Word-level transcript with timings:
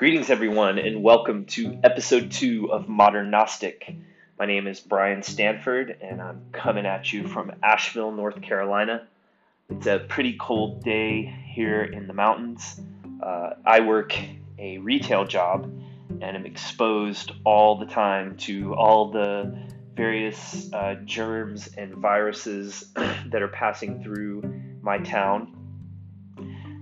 Greetings, 0.00 0.30
everyone, 0.30 0.78
and 0.78 1.02
welcome 1.02 1.44
to 1.44 1.78
episode 1.84 2.30
two 2.30 2.72
of 2.72 2.88
Modern 2.88 3.30
Gnostic. 3.30 3.94
My 4.38 4.46
name 4.46 4.66
is 4.66 4.80
Brian 4.80 5.22
Stanford, 5.22 5.94
and 6.00 6.22
I'm 6.22 6.40
coming 6.52 6.86
at 6.86 7.12
you 7.12 7.28
from 7.28 7.52
Asheville, 7.62 8.10
North 8.10 8.40
Carolina. 8.40 9.06
It's 9.68 9.86
a 9.86 9.98
pretty 9.98 10.38
cold 10.40 10.82
day 10.82 11.30
here 11.48 11.82
in 11.82 12.06
the 12.06 12.14
mountains. 12.14 12.80
Uh, 13.22 13.50
I 13.66 13.80
work 13.80 14.18
a 14.58 14.78
retail 14.78 15.26
job 15.26 15.64
and 16.08 16.34
am 16.34 16.46
exposed 16.46 17.32
all 17.44 17.76
the 17.76 17.84
time 17.84 18.38
to 18.38 18.74
all 18.74 19.10
the 19.10 19.54
various 19.94 20.72
uh, 20.72 20.94
germs 21.04 21.68
and 21.76 21.94
viruses 21.96 22.86
that 22.94 23.42
are 23.42 23.48
passing 23.48 24.02
through 24.02 24.44
my 24.80 24.96
town 24.96 25.59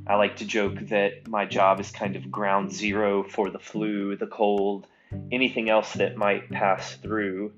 I 0.08 0.14
like 0.14 0.36
to 0.36 0.46
joke 0.46 0.78
that 0.88 1.28
my 1.28 1.44
job 1.44 1.80
is 1.80 1.90
kind 1.90 2.16
of 2.16 2.30
ground 2.30 2.72
zero 2.72 3.22
for 3.24 3.50
the 3.50 3.58
flu, 3.58 4.16
the 4.16 4.26
cold, 4.26 4.86
anything 5.30 5.68
else 5.68 5.92
that 5.94 6.16
might 6.16 6.50
pass 6.50 6.94
through. 6.94 7.52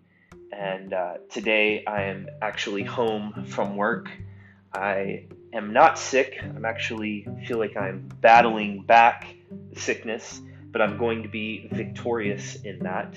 And 0.51 0.93
uh, 0.93 1.15
today 1.31 1.85
I 1.87 2.03
am 2.05 2.29
actually 2.43 2.83
home 2.83 3.45
from 3.47 3.77
work. 3.77 4.11
I 4.75 5.27
am 5.53 5.73
not 5.73 5.97
sick. 5.97 6.41
I'm 6.43 6.65
actually 6.65 7.25
feel 7.47 7.59
like 7.59 7.77
I'm 7.77 8.09
battling 8.21 8.83
back 8.83 9.33
sickness, 9.77 10.41
but 10.73 10.83
I'm 10.83 10.99
going 10.99 11.23
to 11.23 11.29
be 11.29 11.69
victorious 11.71 12.57
in 12.57 12.81
that. 12.81 13.15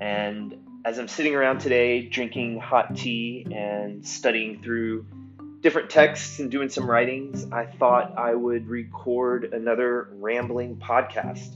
And 0.00 0.56
as 0.84 1.00
I'm 1.00 1.08
sitting 1.08 1.34
around 1.34 1.58
today 1.58 2.02
drinking 2.02 2.60
hot 2.60 2.94
tea 2.94 3.48
and 3.52 4.06
studying 4.06 4.62
through 4.62 5.06
different 5.60 5.90
texts 5.90 6.38
and 6.38 6.50
doing 6.50 6.68
some 6.68 6.88
writings, 6.88 7.46
I 7.52 7.66
thought 7.66 8.16
I 8.16 8.34
would 8.34 8.68
record 8.68 9.52
another 9.52 10.08
rambling 10.12 10.76
podcast. 10.76 11.54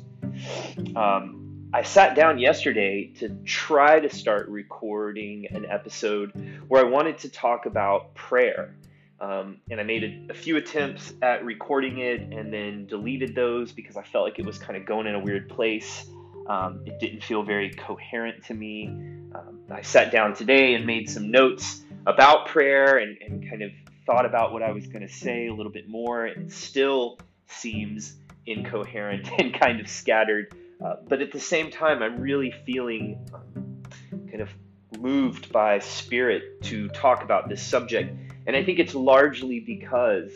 Um, 0.97 1.69
I 1.73 1.83
sat 1.83 2.15
down 2.15 2.39
yesterday 2.39 3.07
to 3.19 3.31
try 3.45 3.99
to 3.99 4.15
start 4.15 4.49
recording 4.49 5.47
an 5.51 5.67
episode 5.67 6.33
where 6.69 6.85
I 6.85 6.89
wanted 6.89 7.19
to 7.19 7.29
talk 7.29 7.67
about 7.67 8.15
prayer. 8.15 8.77
Um, 9.21 9.59
and 9.71 9.81
I 9.81 9.85
made 9.85 10.05
a, 10.05 10.33
a, 10.33 10.35
few 10.35 10.57
attempts 10.57 11.15
at 11.23 11.45
recording 11.45 11.99
it 11.99 12.21
and 12.21 12.53
then 12.53 12.87
deleted 12.87 13.35
those 13.35 13.73
because 13.73 13.97
I 13.97 14.03
felt 14.03 14.25
like 14.25 14.39
it 14.39 14.45
was 14.45 14.59
kind 14.59 14.77
of 14.77 14.85
going 14.85 15.07
in 15.07 15.15
a 15.15 15.19
weird 15.19 15.49
place. 15.49 16.07
Um, 16.47 16.83
it 16.85 16.99
didn't 17.01 17.23
feel 17.23 17.43
very 17.43 17.71
coherent 17.71 18.45
to 18.45 18.55
me. 18.55 18.89
Um, 19.35 19.61
I 19.71 19.83
sat 19.83 20.13
down 20.13 20.35
today 20.35 20.75
and 20.75 20.85
made 20.85 21.09
some 21.09 21.31
notes 21.31 21.83
about 22.07 22.47
prayer 22.47 22.99
and, 22.99 23.17
and 23.21 23.49
kind 23.49 23.63
of 23.63 23.71
thought 24.07 24.27
about 24.27 24.53
what 24.53 24.63
I 24.63 24.73
was 24.73 24.87
going 24.87 25.07
to 25.07 25.13
say 25.13 25.47
a 25.47 25.55
little 25.55 25.73
bit 25.73 25.89
more. 25.89 26.27
It 26.27 26.53
still 26.53 27.19
seems 27.47 28.17
incoherent 28.47 29.29
and 29.39 29.55
kind 29.55 29.81
of 29.81 29.89
scattered. 29.89 30.55
Uh, 30.85 30.97
but 31.09 31.21
at 31.23 31.33
the 31.33 31.41
same 31.41 31.71
time, 31.71 32.03
I'm 32.03 32.21
really 32.21 32.53
feeling 32.67 33.19
um, 33.33 33.83
kind 34.29 34.41
of 34.41 34.51
moved 34.99 35.53
by 35.53 35.79
spirit 35.79 36.63
to 36.63 36.89
talk 36.89 37.23
about 37.23 37.49
this 37.49 37.63
subject. 37.63 38.17
And 38.47 38.57
I 38.57 38.65
think 38.65 38.79
it's 38.79 38.95
largely 38.95 39.61
because 39.61 40.31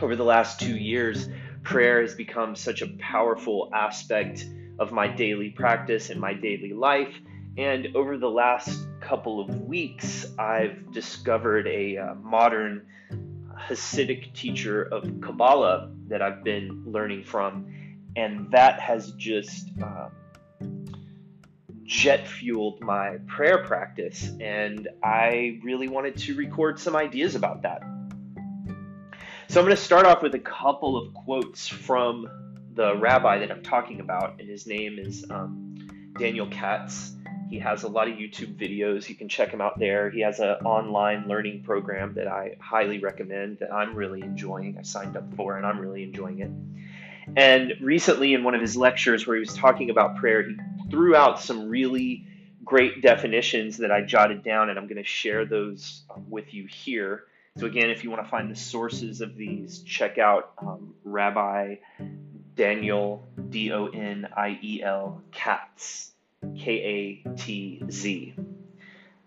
over 0.00 0.16
the 0.16 0.24
last 0.24 0.60
two 0.60 0.76
years, 0.76 1.28
prayer 1.62 2.02
has 2.02 2.14
become 2.14 2.56
such 2.56 2.82
a 2.82 2.88
powerful 2.98 3.70
aspect 3.72 4.46
of 4.78 4.92
my 4.92 5.06
daily 5.06 5.50
practice 5.50 6.10
and 6.10 6.20
my 6.20 6.34
daily 6.34 6.72
life. 6.72 7.14
And 7.56 7.94
over 7.94 8.18
the 8.18 8.30
last 8.30 8.86
couple 9.04 9.40
of 9.40 9.62
weeks, 9.62 10.26
I've 10.38 10.92
discovered 10.92 11.66
a 11.66 11.98
uh, 11.98 12.14
modern 12.14 12.86
Hasidic 13.68 14.34
teacher 14.34 14.82
of 14.82 15.20
Kabbalah 15.20 15.90
that 16.08 16.22
I've 16.22 16.42
been 16.42 16.84
learning 16.86 17.24
from, 17.24 17.66
and 18.16 18.50
that 18.52 18.80
has 18.80 19.12
just 19.12 19.68
um, 19.82 20.10
jet 21.84 22.26
fueled 22.26 22.80
my 22.80 23.18
prayer 23.26 23.64
practice. 23.64 24.30
And 24.40 24.88
I 25.02 25.60
really 25.62 25.88
wanted 25.88 26.16
to 26.18 26.34
record 26.34 26.78
some 26.78 26.96
ideas 26.96 27.34
about 27.34 27.62
that. 27.62 27.82
So 29.48 29.60
I'm 29.60 29.66
going 29.66 29.76
to 29.76 29.82
start 29.82 30.06
off 30.06 30.22
with 30.22 30.34
a 30.34 30.40
couple 30.40 30.96
of 30.96 31.14
quotes 31.14 31.68
from 31.68 32.26
the 32.74 32.96
rabbi 32.96 33.38
that 33.38 33.50
I'm 33.50 33.62
talking 33.62 34.00
about, 34.00 34.40
and 34.40 34.48
his 34.48 34.66
name 34.66 34.98
is 34.98 35.24
um, 35.30 35.76
Doniel 36.14 36.50
Katz. 36.50 37.12
He 37.54 37.60
has 37.60 37.84
a 37.84 37.88
lot 37.88 38.08
of 38.08 38.14
YouTube 38.14 38.56
videos. 38.56 39.08
You 39.08 39.14
can 39.14 39.28
check 39.28 39.50
him 39.50 39.60
out 39.60 39.78
there. 39.78 40.10
He 40.10 40.22
has 40.22 40.40
an 40.40 40.56
online 40.64 41.28
learning 41.28 41.62
program 41.62 42.14
that 42.14 42.26
I 42.26 42.56
highly 42.58 42.98
recommend 42.98 43.60
that 43.60 43.72
I'm 43.72 43.94
really 43.94 44.22
enjoying. 44.22 44.76
I 44.76 44.82
signed 44.82 45.16
up 45.16 45.32
for 45.36 45.56
and 45.56 45.64
I'm 45.64 45.78
really 45.78 46.02
enjoying 46.02 46.40
it. 46.40 46.50
And 47.36 47.74
recently, 47.80 48.34
in 48.34 48.42
one 48.42 48.56
of 48.56 48.60
his 48.60 48.76
lectures 48.76 49.24
where 49.24 49.36
he 49.36 49.40
was 49.40 49.54
talking 49.54 49.90
about 49.90 50.16
prayer, 50.16 50.42
he 50.42 50.56
threw 50.90 51.14
out 51.14 51.40
some 51.40 51.68
really 51.68 52.26
great 52.64 53.02
definitions 53.02 53.76
that 53.76 53.92
I 53.92 54.00
jotted 54.00 54.42
down, 54.42 54.68
and 54.68 54.76
I'm 54.76 54.88
going 54.88 55.00
to 55.00 55.08
share 55.08 55.44
those 55.44 56.02
um, 56.10 56.28
with 56.28 56.54
you 56.54 56.66
here. 56.66 57.22
So, 57.56 57.66
again, 57.66 57.88
if 57.88 58.02
you 58.02 58.10
want 58.10 58.24
to 58.24 58.28
find 58.28 58.50
the 58.50 58.56
sources 58.56 59.20
of 59.20 59.36
these, 59.36 59.78
check 59.82 60.18
out 60.18 60.54
um, 60.58 60.94
Rabbi 61.04 61.76
Doniel, 62.56 63.20
D 63.48 63.70
O 63.70 63.86
N 63.86 64.26
I 64.36 64.58
E 64.60 64.82
L, 64.82 65.22
Katz. 65.30 66.13
K 66.58 67.22
A 67.26 67.28
T 67.36 67.82
Z. 67.90 68.34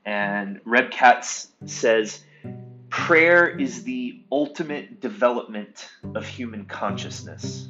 And 0.06 0.62
Reb 0.66 0.92
Katz 0.92 1.50
says, 1.66 2.24
Prayer 2.90 3.48
is 3.48 3.84
the 3.84 4.22
ultimate 4.32 5.02
development 5.02 5.90
of 6.16 6.26
human 6.26 6.66
consciousness. 6.66 7.68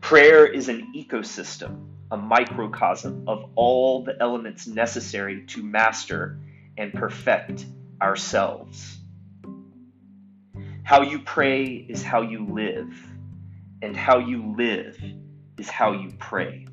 Prayer 0.00 0.46
is 0.46 0.68
an 0.68 0.92
ecosystem, 0.94 1.86
a 2.10 2.16
microcosm 2.16 3.24
of 3.26 3.50
all 3.54 4.04
the 4.04 4.14
elements 4.20 4.66
necessary 4.66 5.46
to 5.46 5.62
master 5.62 6.38
and 6.76 6.92
perfect 6.92 7.64
ourselves. 8.02 8.98
How 10.82 11.00
you 11.00 11.20
pray 11.20 11.64
is 11.64 12.02
how 12.02 12.20
you 12.20 12.44
live, 12.44 12.94
and 13.80 13.96
how 13.96 14.18
you 14.18 14.54
live 14.54 15.02
is 15.56 15.70
how 15.70 15.92
you 15.92 16.12
pray. 16.18 16.66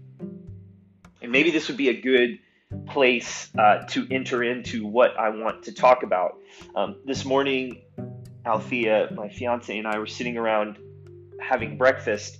And 1.21 1.31
maybe 1.31 1.51
this 1.51 1.67
would 1.67 1.77
be 1.77 1.89
a 1.89 2.01
good 2.01 2.39
place 2.87 3.49
uh, 3.57 3.85
to 3.89 4.07
enter 4.09 4.43
into 4.43 4.85
what 4.85 5.17
I 5.17 5.29
want 5.29 5.63
to 5.63 5.73
talk 5.73 6.03
about. 6.03 6.39
Um, 6.75 6.97
this 7.05 7.25
morning, 7.25 7.81
Althea, 8.45 9.09
my 9.13 9.29
fiance, 9.29 9.77
and 9.77 9.87
I 9.87 9.99
were 9.99 10.07
sitting 10.07 10.37
around 10.37 10.77
having 11.39 11.77
breakfast. 11.77 12.39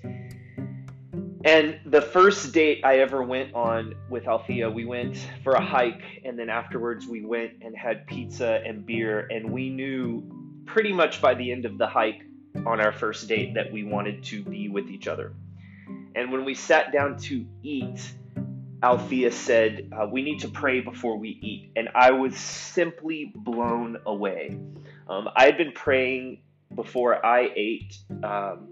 And 1.43 1.79
the 1.85 2.01
first 2.01 2.53
date 2.53 2.81
I 2.83 2.99
ever 2.99 3.23
went 3.23 3.53
on 3.55 3.95
with 4.09 4.27
Althea, 4.27 4.69
we 4.69 4.85
went 4.85 5.17
for 5.43 5.53
a 5.53 5.61
hike, 5.61 6.21
and 6.23 6.37
then 6.37 6.49
afterwards 6.49 7.07
we 7.07 7.25
went 7.25 7.53
and 7.61 7.75
had 7.75 8.05
pizza 8.07 8.61
and 8.65 8.85
beer. 8.85 9.27
And 9.31 9.51
we 9.51 9.69
knew 9.69 10.23
pretty 10.65 10.93
much 10.93 11.21
by 11.21 11.33
the 11.33 11.51
end 11.51 11.65
of 11.65 11.77
the 11.77 11.87
hike 11.87 12.21
on 12.65 12.79
our 12.79 12.91
first 12.91 13.27
date 13.27 13.55
that 13.55 13.71
we 13.71 13.83
wanted 13.83 14.23
to 14.25 14.43
be 14.43 14.69
with 14.69 14.89
each 14.89 15.07
other. 15.07 15.33
And 16.15 16.31
when 16.31 16.45
we 16.45 16.53
sat 16.53 16.91
down 16.91 17.17
to 17.19 17.45
eat, 17.63 18.13
Althea 18.83 19.31
said, 19.31 19.91
uh, 19.91 20.07
We 20.07 20.21
need 20.23 20.39
to 20.39 20.47
pray 20.47 20.81
before 20.81 21.17
we 21.17 21.29
eat. 21.29 21.71
And 21.75 21.89
I 21.93 22.11
was 22.11 22.35
simply 22.37 23.31
blown 23.35 23.97
away. 24.05 24.57
Um, 25.07 25.29
I 25.35 25.45
had 25.45 25.57
been 25.57 25.71
praying 25.71 26.41
before 26.73 27.23
I 27.25 27.51
ate 27.55 27.97
um, 28.23 28.69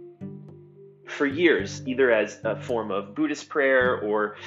for 1.07 1.25
years, 1.25 1.85
either 1.85 2.11
as 2.11 2.39
a 2.43 2.55
form 2.55 2.91
of 2.91 3.13
Buddhist 3.13 3.49
prayer 3.49 3.99
or, 3.99 4.37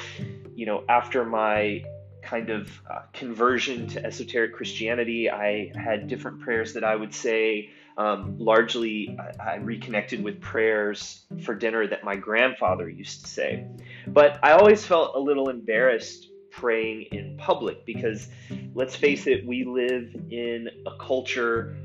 you 0.54 0.66
know, 0.66 0.84
after 0.88 1.24
my 1.24 1.84
kind 2.22 2.50
of 2.50 2.70
uh, 2.88 3.02
conversion 3.12 3.88
to 3.88 4.04
esoteric 4.04 4.54
Christianity, 4.54 5.30
I 5.30 5.72
had 5.76 6.06
different 6.06 6.40
prayers 6.40 6.74
that 6.74 6.84
I 6.84 6.96
would 6.96 7.14
say. 7.14 7.70
Um, 7.98 8.36
largely, 8.38 9.18
I, 9.18 9.50
I, 9.50 9.56
reconnected 9.56 10.24
with 10.24 10.40
prayers 10.40 11.26
for 11.44 11.54
dinner 11.54 11.86
that 11.86 12.04
my 12.04 12.16
grandfather 12.16 12.88
used 12.88 13.24
to 13.24 13.30
say. 13.30 13.66
But 14.06 14.40
I 14.42 14.52
always 14.52 14.84
felt 14.84 15.14
a 15.14 15.18
little 15.18 15.50
embarrassed 15.50 16.26
praying 16.50 17.02
in 17.12 17.36
public 17.36 17.84
because, 17.84 18.28
let's 18.74 18.96
face 18.96 19.26
it, 19.26 19.46
we 19.46 19.64
live 19.64 20.14
in 20.30 20.68
a 20.86 20.96
culture, 21.04 21.76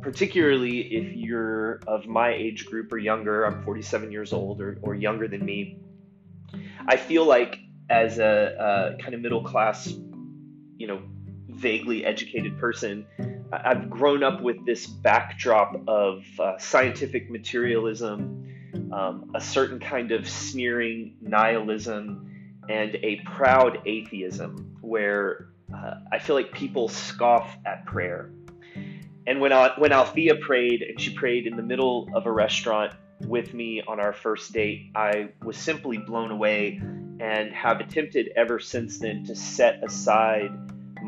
particularly 0.00 0.80
if 0.80 1.14
you're 1.14 1.80
of 1.86 2.06
my 2.06 2.32
age 2.32 2.66
group 2.66 2.92
or 2.92 2.98
younger, 2.98 3.44
I'm 3.44 3.62
47 3.62 4.10
years 4.10 4.32
old 4.32 4.60
or, 4.60 4.78
or 4.82 4.94
younger 4.94 5.28
than 5.28 5.44
me. 5.44 5.78
I 6.86 6.96
feel 6.96 7.24
like 7.24 7.60
as 7.90 8.18
a, 8.18 8.94
a 8.98 9.02
kind 9.02 9.14
of 9.14 9.20
middle 9.20 9.42
class, 9.42 9.86
you 9.86 10.86
know, 10.86 11.02
vaguely 11.48 12.04
educated 12.04 12.58
person, 12.58 13.06
I've 13.52 13.88
grown 13.88 14.22
up 14.22 14.42
with 14.42 14.64
this 14.66 14.86
backdrop 14.86 15.74
of 15.88 16.24
uh, 16.38 16.58
scientific 16.58 17.30
materialism, 17.30 18.44
um, 18.92 19.30
a 19.34 19.40
certain 19.40 19.78
kind 19.78 20.12
of 20.12 20.28
sneering 20.28 21.16
nihilism, 21.20 22.30
and 22.68 22.96
a 22.96 23.20
proud 23.24 23.80
atheism 23.86 24.76
where 24.82 25.48
uh, 25.74 25.94
I 26.12 26.18
feel 26.18 26.36
like 26.36 26.52
people 26.52 26.88
scoff 26.88 27.56
at 27.64 27.86
prayer. 27.86 28.30
And 29.26 29.40
when, 29.40 29.52
when 29.78 29.92
Althea 29.92 30.36
prayed, 30.36 30.82
and 30.82 31.00
she 31.00 31.14
prayed 31.14 31.46
in 31.46 31.56
the 31.56 31.62
middle 31.62 32.08
of 32.14 32.26
a 32.26 32.32
restaurant 32.32 32.92
with 33.26 33.52
me 33.52 33.82
on 33.86 34.00
our 34.00 34.12
first 34.12 34.52
date, 34.52 34.90
I 34.94 35.30
was 35.42 35.56
simply 35.56 35.98
blown 35.98 36.30
away 36.30 36.80
and 37.20 37.52
have 37.52 37.80
attempted 37.80 38.30
ever 38.36 38.58
since 38.58 38.98
then 38.98 39.24
to 39.24 39.34
set 39.34 39.82
aside 39.84 40.50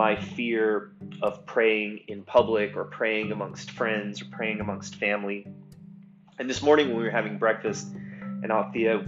my 0.01 0.17
fear 0.17 0.93
of 1.21 1.45
praying 1.45 2.01
in 2.09 2.23
public 2.23 2.75
or 2.75 2.85
praying 2.85 3.33
amongst 3.33 3.71
friends 3.71 4.23
or 4.23 4.25
praying 4.31 4.59
amongst 4.59 4.95
family. 4.95 5.47
And 6.39 6.49
this 6.49 6.63
morning 6.63 6.89
when 6.89 6.97
we 6.97 7.03
were 7.03 7.11
having 7.11 7.37
breakfast, 7.37 7.87
and 8.43 8.51
Althea 8.51 9.05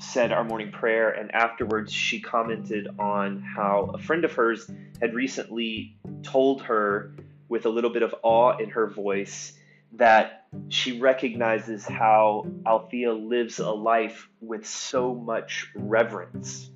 said 0.00 0.32
our 0.32 0.42
morning 0.42 0.72
prayer, 0.72 1.10
and 1.10 1.32
afterwards 1.32 1.92
she 1.92 2.18
commented 2.18 2.88
on 2.98 3.42
how 3.42 3.92
a 3.94 3.98
friend 3.98 4.24
of 4.24 4.32
hers 4.32 4.68
had 5.00 5.14
recently 5.14 5.96
told 6.24 6.62
her 6.62 7.14
with 7.48 7.64
a 7.64 7.70
little 7.70 7.90
bit 7.90 8.02
of 8.02 8.12
awe 8.24 8.56
in 8.56 8.70
her 8.70 8.88
voice 8.88 9.52
that 9.92 10.46
she 10.68 10.98
recognizes 10.98 11.86
how 11.86 12.44
Althea 12.66 13.12
lives 13.12 13.60
a 13.60 13.70
life 13.70 14.28
with 14.40 14.66
so 14.66 15.14
much 15.14 15.70
reverence. 15.76 16.72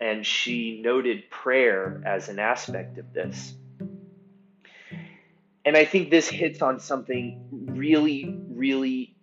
And 0.00 0.24
she 0.24 0.80
noted 0.82 1.28
prayer 1.30 2.02
as 2.06 2.28
an 2.28 2.38
aspect 2.38 2.98
of 2.98 3.12
this. 3.12 3.54
And 5.64 5.76
I 5.76 5.84
think 5.84 6.10
this 6.10 6.28
hits 6.28 6.62
on 6.62 6.80
something 6.80 7.46
really, 7.50 8.34
really 8.48 9.14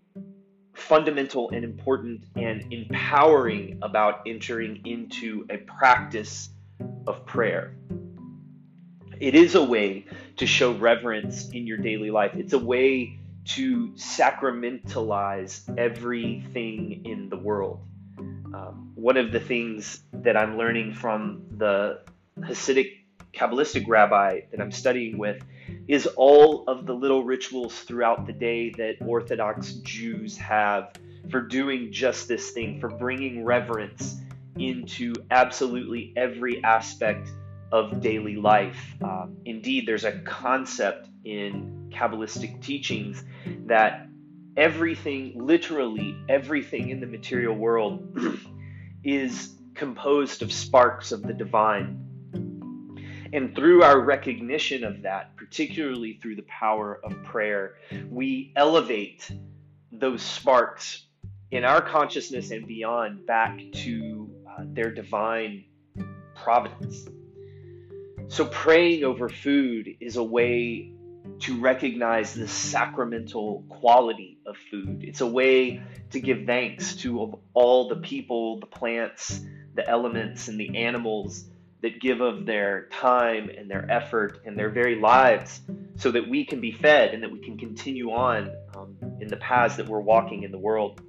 fundamental 0.76 1.50
and 1.50 1.64
important 1.64 2.24
and 2.36 2.72
empowering 2.72 3.80
about 3.82 4.22
entering 4.28 4.86
into 4.86 5.48
a 5.50 5.58
practice 5.58 6.50
of 7.08 7.26
prayer. 7.26 7.76
It 9.20 9.34
is 9.34 9.56
a 9.56 9.64
way 9.64 10.06
to 10.38 10.46
show 10.46 10.74
reverence 10.74 11.50
in 11.50 11.66
your 11.66 11.78
daily 11.78 12.12
life. 12.12 12.32
It's 12.36 12.54
a 12.54 12.60
way 12.60 13.18
to 13.46 13.94
sacramentalize 13.94 15.76
everything 15.78 17.02
in 17.06 17.30
the 17.30 17.38
world. 17.38 17.80
Um, 18.54 18.92
one 18.96 19.18
of 19.18 19.32
the 19.32 19.40
things 19.40 20.02
that 20.14 20.38
I'm 20.38 20.58
learning 20.58 20.94
from 20.94 21.44
the 21.58 22.02
Hasidic 22.40 22.92
Kabbalistic 23.34 23.86
rabbi 23.88 24.42
that 24.52 24.62
I'm 24.62 24.72
studying 24.72 25.18
with 25.18 25.44
is 25.88 26.08
all 26.08 26.64
of 26.68 26.86
the 26.86 26.94
little 26.94 27.24
rituals 27.24 27.80
throughout 27.82 28.26
the 28.26 28.34
day 28.34 28.72
that 28.72 28.96
Orthodox 29.06 29.74
Jews 29.84 30.38
have 30.38 30.94
for 31.30 31.42
doing 31.42 31.92
just 31.92 32.28
this 32.28 32.52
thing, 32.52 32.80
for 32.80 32.90
bringing 32.90 33.44
reverence 33.44 34.18
into 34.58 35.14
absolutely 35.30 36.14
every 36.16 36.64
aspect 36.64 37.30
of 37.72 38.02
daily 38.02 38.38
life. 38.38 38.96
Um, 39.02 39.38
indeed, 39.46 39.86
there's 39.86 40.06
a 40.06 40.20
concept 40.20 41.10
in 41.26 41.92
Kabbalistic 41.94 42.62
teachings 42.62 43.24
that 43.66 44.08
everything, 44.58 45.34
literally 45.36 46.18
everything 46.28 46.90
in 46.90 47.00
the 47.00 47.08
material 47.08 47.56
world, 47.56 48.18
is 49.04 49.54
composed 49.76 50.42
of 50.42 50.52
sparks 50.52 51.12
of 51.12 51.22
the 51.22 51.34
divine. 51.34 52.04
And 53.32 53.56
through 53.56 53.84
our 53.84 54.00
recognition 54.00 54.84
of 54.84 55.04
that, 55.04 55.36
particularly 55.36 56.20
through 56.22 56.38
the 56.38 56.46
power 56.48 57.00
of 57.04 57.24
prayer, 57.24 57.76
we 58.10 58.54
elevate 58.56 59.30
those 59.92 60.22
sparks 60.22 61.04
in 61.52 61.64
our 61.64 61.82
consciousness 61.82 62.52
and 62.52 62.68
beyond 62.68 63.26
back 63.26 63.60
to 63.72 64.30
uh, 64.50 64.64
their 64.66 64.92
divine 64.92 65.66
providence. 66.36 67.06
So, 68.30 68.46
praying 68.46 69.04
over 69.04 69.30
food 69.30 69.90
is 70.02 70.18
a 70.18 70.24
way 70.24 70.92
to 71.40 71.60
recognize 71.60 72.34
the 72.34 72.48
sacramental 72.48 73.64
quality 73.70 74.40
of 74.46 74.58
food. 74.72 75.04
It's 75.04 75.22
a 75.22 75.28
way 75.28 75.82
to 76.12 76.20
give 76.20 76.46
thanks 76.46 76.96
to 76.98 77.40
all 77.54 77.90
the 77.90 77.98
people, 77.98 78.60
the 78.60 78.66
plants, 78.66 79.40
the 79.76 79.88
elements, 79.88 80.48
and 80.48 80.60
the 80.60 80.78
animals 80.78 81.46
that 81.82 82.02
give 82.02 82.22
of 82.22 82.46
their 82.46 82.88
time 82.92 83.50
and 83.50 83.70
their 83.70 83.90
effort 83.90 84.42
and 84.46 84.58
their 84.58 84.70
very 84.70 85.00
lives 85.00 85.62
so 85.96 86.12
that 86.12 86.28
we 86.28 86.46
can 86.46 86.60
be 86.60 86.72
fed 86.72 87.14
and 87.14 87.22
that 87.24 87.32
we 87.32 87.40
can 87.40 87.58
continue 87.58 88.12
on 88.12 88.52
um, 88.76 88.98
in 89.22 89.28
the 89.28 89.38
paths 89.38 89.76
that 89.76 89.88
we're 89.88 90.00
walking 90.00 90.44
in 90.44 90.52
the 90.52 90.58
world. 90.58 91.02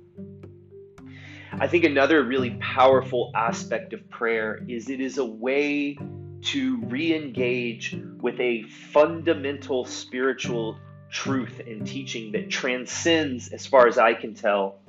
I 1.53 1.67
think 1.67 1.85
another 1.85 2.23
really 2.23 2.51
powerful 2.61 3.33
aspect 3.35 3.93
of 3.93 4.09
prayer 4.11 4.63
is 4.69 4.91
it 4.91 5.01
is 5.01 5.19
a 5.19 5.25
way 5.25 5.99
to 6.41 6.81
re 6.87 7.15
engage 7.15 7.97
with 8.21 8.39
a 8.41 8.63
fundamental 8.63 9.85
spiritual 9.85 10.79
truth 11.11 11.61
and 11.67 11.87
teaching 11.87 12.33
that 12.33 12.51
transcends, 12.51 13.49
as 13.49 13.67
far 13.67 13.87
as 13.87 13.99
I 13.99 14.15
can 14.15 14.35
tell, 14.35 14.81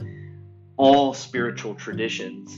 all 0.78 1.13
spiritual 1.13 1.75
traditions. 1.75 2.56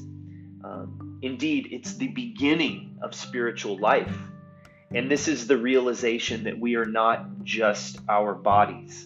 Um, 0.63 1.19
indeed, 1.21 1.69
it's 1.71 1.95
the 1.95 2.07
beginning 2.07 2.97
of 3.01 3.15
spiritual 3.15 3.77
life. 3.77 4.15
And 4.93 5.09
this 5.09 5.27
is 5.27 5.47
the 5.47 5.57
realization 5.57 6.43
that 6.43 6.59
we 6.59 6.75
are 6.75 6.85
not 6.85 7.43
just 7.43 7.99
our 8.09 8.33
bodies, 8.33 9.05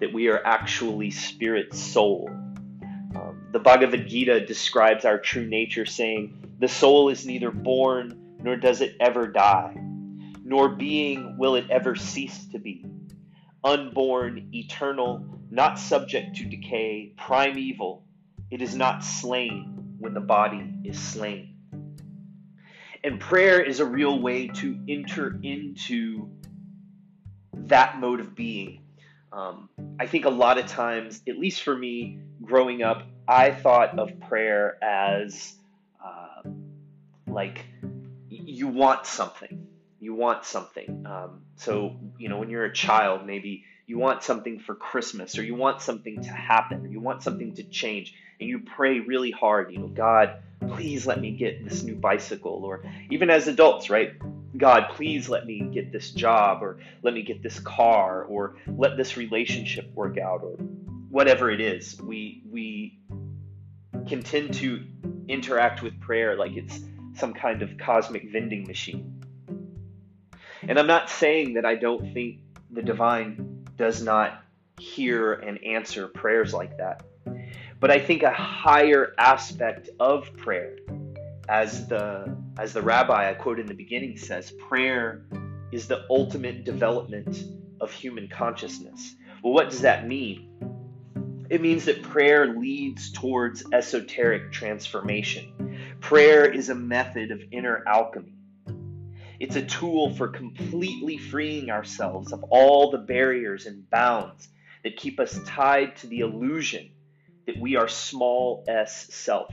that 0.00 0.12
we 0.12 0.28
are 0.28 0.44
actually 0.44 1.12
spirit 1.12 1.74
soul. 1.74 2.28
Um, 2.30 3.46
the 3.52 3.60
Bhagavad 3.60 4.08
Gita 4.08 4.44
describes 4.44 5.04
our 5.04 5.18
true 5.18 5.46
nature, 5.46 5.86
saying, 5.86 6.56
The 6.58 6.68
soul 6.68 7.08
is 7.08 7.24
neither 7.24 7.52
born 7.52 8.25
nor 8.42 8.56
does 8.56 8.80
it 8.80 8.96
ever 9.00 9.26
die, 9.26 9.76
nor 10.44 10.68
being 10.68 11.36
will 11.38 11.54
it 11.54 11.70
ever 11.70 11.94
cease 11.94 12.46
to 12.52 12.58
be. 12.58 12.84
Unborn, 13.64 14.48
eternal, 14.52 15.24
not 15.50 15.78
subject 15.78 16.36
to 16.36 16.44
decay, 16.44 17.12
primeval, 17.16 18.04
it 18.50 18.62
is 18.62 18.74
not 18.74 19.02
slain 19.02 19.96
when 19.98 20.14
the 20.14 20.20
body 20.20 20.72
is 20.84 20.98
slain. 20.98 21.56
And 23.02 23.20
prayer 23.20 23.60
is 23.60 23.80
a 23.80 23.84
real 23.84 24.20
way 24.20 24.48
to 24.48 24.78
enter 24.88 25.38
into 25.42 26.30
that 27.52 27.98
mode 28.00 28.20
of 28.20 28.34
being. 28.34 28.82
Um, 29.32 29.68
I 29.98 30.06
think 30.06 30.24
a 30.24 30.30
lot 30.30 30.58
of 30.58 30.66
times, 30.66 31.22
at 31.28 31.38
least 31.38 31.62
for 31.62 31.76
me 31.76 32.20
growing 32.42 32.82
up, 32.82 33.02
I 33.28 33.50
thought 33.50 33.98
of 33.98 34.18
prayer 34.20 34.82
as 34.82 35.54
uh, 36.04 36.48
like 37.26 37.64
you 38.56 38.68
want 38.68 39.04
something. 39.04 39.66
You 40.00 40.14
want 40.14 40.46
something. 40.46 41.04
Um, 41.06 41.42
so, 41.56 41.96
you 42.18 42.30
know, 42.30 42.38
when 42.38 42.48
you're 42.48 42.64
a 42.64 42.72
child, 42.72 43.26
maybe 43.26 43.64
you 43.86 43.98
want 43.98 44.22
something 44.22 44.60
for 44.60 44.74
Christmas 44.74 45.38
or 45.38 45.42
you 45.42 45.54
want 45.54 45.82
something 45.82 46.22
to 46.22 46.30
happen 46.30 46.86
or 46.86 46.88
you 46.88 47.00
want 47.00 47.22
something 47.22 47.54
to 47.56 47.64
change 47.64 48.14
and 48.40 48.48
you 48.48 48.60
pray 48.60 49.00
really 49.00 49.30
hard, 49.30 49.72
you 49.72 49.78
know, 49.78 49.88
God, 49.88 50.36
please 50.68 51.06
let 51.06 51.20
me 51.20 51.32
get 51.32 51.64
this 51.64 51.82
new 51.82 51.96
bicycle. 51.96 52.64
Or 52.64 52.82
even 53.10 53.28
as 53.28 53.46
adults, 53.46 53.90
right? 53.90 54.12
God, 54.56 54.86
please 54.94 55.28
let 55.28 55.44
me 55.44 55.60
get 55.60 55.92
this 55.92 56.10
job 56.10 56.62
or 56.62 56.78
let 57.02 57.12
me 57.12 57.22
get 57.22 57.42
this 57.42 57.60
car 57.60 58.24
or 58.24 58.56
let 58.66 58.96
this 58.96 59.18
relationship 59.18 59.92
work 59.94 60.16
out 60.16 60.42
or 60.42 60.52
whatever 61.10 61.50
it 61.50 61.60
is. 61.60 62.00
We, 62.00 62.42
we 62.50 63.00
can 64.06 64.22
tend 64.22 64.54
to 64.54 64.82
interact 65.28 65.82
with 65.82 66.00
prayer 66.00 66.36
like 66.36 66.56
it's 66.56 66.80
some 67.16 67.32
kind 67.34 67.62
of 67.62 67.76
cosmic 67.78 68.30
vending 68.30 68.66
machine. 68.66 69.24
And 70.62 70.78
I'm 70.78 70.86
not 70.86 71.10
saying 71.10 71.54
that 71.54 71.64
I 71.64 71.74
don't 71.74 72.12
think 72.12 72.40
the 72.70 72.82
divine 72.82 73.64
does 73.76 74.02
not 74.02 74.42
hear 74.78 75.34
and 75.34 75.62
answer 75.64 76.08
prayers 76.08 76.52
like 76.52 76.78
that. 76.78 77.04
But 77.78 77.90
I 77.90 77.98
think 77.98 78.22
a 78.22 78.30
higher 78.30 79.14
aspect 79.18 79.90
of 80.00 80.34
prayer, 80.36 80.76
as 81.48 81.86
the 81.88 82.36
as 82.58 82.72
the 82.72 82.82
rabbi 82.82 83.30
I 83.30 83.34
quote 83.34 83.60
in 83.60 83.66
the 83.66 83.74
beginning 83.74 84.16
says, 84.16 84.50
prayer 84.50 85.26
is 85.72 85.86
the 85.86 86.06
ultimate 86.08 86.64
development 86.64 87.44
of 87.80 87.92
human 87.92 88.28
consciousness. 88.28 89.14
Well, 89.42 89.52
what 89.52 89.70
does 89.70 89.82
that 89.82 90.08
mean? 90.08 91.46
It 91.50 91.60
means 91.60 91.84
that 91.84 92.02
prayer 92.02 92.46
leads 92.58 93.12
towards 93.12 93.62
esoteric 93.72 94.52
transformation. 94.52 95.52
Prayer 96.06 96.44
is 96.48 96.68
a 96.68 96.74
method 96.76 97.32
of 97.32 97.42
inner 97.50 97.82
alchemy. 97.84 98.36
It's 99.40 99.56
a 99.56 99.66
tool 99.66 100.14
for 100.14 100.28
completely 100.28 101.18
freeing 101.18 101.68
ourselves 101.68 102.32
of 102.32 102.44
all 102.44 102.92
the 102.92 102.98
barriers 102.98 103.66
and 103.66 103.90
bounds 103.90 104.48
that 104.84 104.96
keep 104.96 105.18
us 105.18 105.36
tied 105.46 105.96
to 105.96 106.06
the 106.06 106.20
illusion 106.20 106.92
that 107.48 107.58
we 107.58 107.74
are 107.74 107.88
small 107.88 108.64
s 108.68 109.12
self, 109.12 109.52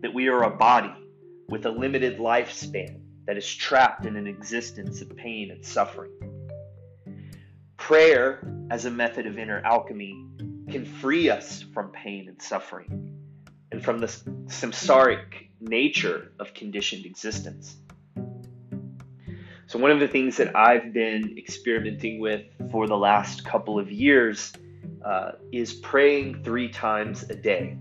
that 0.00 0.14
we 0.14 0.28
are 0.28 0.44
a 0.44 0.56
body 0.56 0.94
with 1.50 1.66
a 1.66 1.70
limited 1.70 2.18
lifespan 2.18 3.02
that 3.26 3.36
is 3.36 3.54
trapped 3.54 4.06
in 4.06 4.16
an 4.16 4.26
existence 4.26 5.02
of 5.02 5.14
pain 5.14 5.50
and 5.50 5.66
suffering. 5.66 6.12
Prayer, 7.76 8.50
as 8.70 8.86
a 8.86 8.90
method 8.90 9.26
of 9.26 9.38
inner 9.38 9.60
alchemy, 9.62 10.14
can 10.70 10.86
free 10.86 11.28
us 11.28 11.60
from 11.74 11.92
pain 11.92 12.26
and 12.26 12.40
suffering 12.40 13.20
and 13.70 13.84
from 13.84 13.98
the 13.98 14.06
samsaric 14.06 15.50
nature 15.64 16.32
of 16.38 16.54
conditioned 16.54 17.06
existence. 17.06 17.76
So, 19.66 19.78
one 19.78 19.90
of 19.90 20.00
the 20.00 20.08
things 20.08 20.36
that 20.36 20.54
I've 20.54 20.92
been 20.92 21.36
experimenting 21.38 22.20
with 22.20 22.42
for 22.70 22.86
the 22.86 22.96
last 22.96 23.44
couple 23.44 23.78
of 23.78 23.90
years 23.90 24.52
uh, 25.04 25.32
is 25.52 25.72
praying 25.72 26.44
three 26.44 26.68
times 26.68 27.24
a 27.24 27.34
day. 27.34 27.76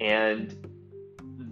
And 0.00 0.72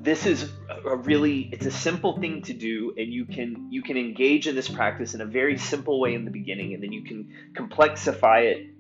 this 0.02 0.24
is 0.24 0.50
a 0.84 0.96
really 0.96 1.50
it's 1.52 1.66
a 1.66 1.70
simple 1.70 2.18
thing 2.18 2.40
to 2.40 2.54
do 2.54 2.94
and 2.96 3.12
you 3.12 3.26
can 3.26 3.68
you 3.70 3.82
can 3.82 3.98
engage 3.98 4.48
in 4.48 4.54
this 4.54 4.68
practice 4.68 5.12
in 5.12 5.20
a 5.20 5.26
very 5.26 5.58
simple 5.58 6.00
way 6.00 6.14
in 6.14 6.24
the 6.24 6.30
beginning 6.30 6.72
and 6.72 6.82
then 6.82 6.90
you 6.90 7.04
can 7.04 7.30
complexify 7.52 8.44
it 8.44 8.70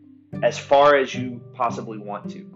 as 0.42 0.58
far 0.58 0.96
as 0.96 1.14
you 1.14 1.42
possibly 1.52 1.98
want 1.98 2.30
to 2.30 2.50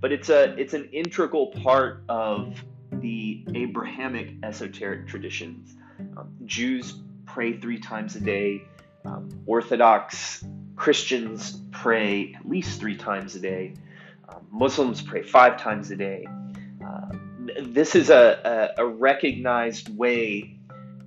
but 0.00 0.12
it's 0.12 0.28
a 0.28 0.54
it's 0.56 0.74
an 0.74 0.88
integral 0.92 1.48
part 1.48 2.04
of 2.08 2.62
the 3.00 3.44
abrahamic 3.54 4.34
esoteric 4.42 5.06
traditions. 5.06 5.76
Um, 6.16 6.32
jews 6.44 6.94
pray 7.26 7.58
three 7.58 7.78
times 7.78 8.16
a 8.16 8.20
day. 8.20 8.62
Um, 9.04 9.28
orthodox 9.46 10.44
christians 10.76 11.60
pray 11.72 12.34
at 12.38 12.48
least 12.48 12.80
three 12.80 12.96
times 12.96 13.34
a 13.34 13.40
day. 13.40 13.74
Um, 14.28 14.46
muslims 14.50 15.02
pray 15.02 15.22
five 15.22 15.60
times 15.60 15.90
a 15.90 15.96
day. 15.96 16.26
Uh, 16.84 17.10
this 17.62 17.94
is 17.94 18.10
a, 18.10 18.74
a, 18.78 18.82
a 18.82 18.86
recognized 18.86 19.96
way 19.96 20.58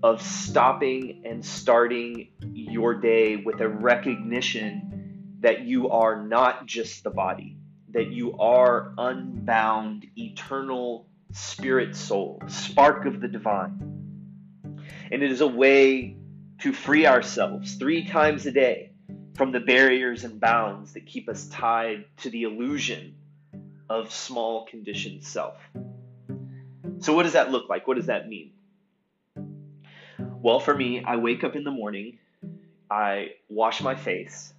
of 0.04 0.22
stopping 0.22 1.22
and 1.26 1.46
starting 1.46 2.30
your 2.54 2.96
day 2.96 3.36
with 3.38 3.62
a 3.62 3.70
recognition 3.70 5.36
that 5.42 5.62
you 5.62 5.90
are 5.90 6.24
not 6.24 6.66
just 6.66 7.04
the 7.04 7.10
body, 7.10 7.58
that 7.92 8.12
you 8.12 8.38
are 8.40 8.94
unbound, 8.98 10.08
eternal 10.16 11.08
spirit 11.34 11.96
soul, 11.96 12.42
spark 12.48 13.06
of 13.06 13.22
the 13.22 13.28
divine. 13.28 13.88
And 15.12 15.24
it 15.24 15.32
is 15.32 15.42
a 15.42 15.48
way 15.48 16.16
to 16.60 16.74
free 16.74 17.06
ourselves 17.06 17.76
three 17.76 18.06
times 18.06 18.46
a 18.46 18.52
day 18.52 18.92
from 19.36 19.52
the 19.52 19.60
barriers 19.60 20.24
and 20.24 20.40
bounds 20.40 20.94
that 20.94 21.06
keep 21.06 21.28
us 21.30 21.48
tied 21.48 22.06
to 22.18 22.30
the 22.30 22.44
illusion 22.44 23.16
of 23.90 24.14
small 24.14 24.66
conditioned 24.66 25.24
self. 25.24 25.58
So, 27.00 27.14
what 27.14 27.24
does 27.24 27.34
that 27.34 27.52
look 27.52 27.68
like? 27.68 27.88
What 27.88 27.98
does 27.98 28.06
that 28.06 28.30
mean? 28.30 28.52
Well, 30.20 30.60
for 30.60 30.76
me, 30.76 31.04
I 31.04 31.18
wake 31.18 31.44
up 31.44 31.56
in 31.56 31.64
the 31.64 31.72
morning, 31.72 32.20
I 32.90 33.32
wash 33.50 33.82
my 33.82 33.96
face, 33.96 34.54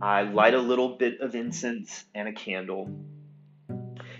I 0.00 0.22
light 0.22 0.54
a 0.54 0.60
little 0.60 0.96
bit 0.96 1.20
of 1.20 1.34
incense 1.34 2.04
and 2.14 2.28
a 2.28 2.32
candle, 2.32 2.90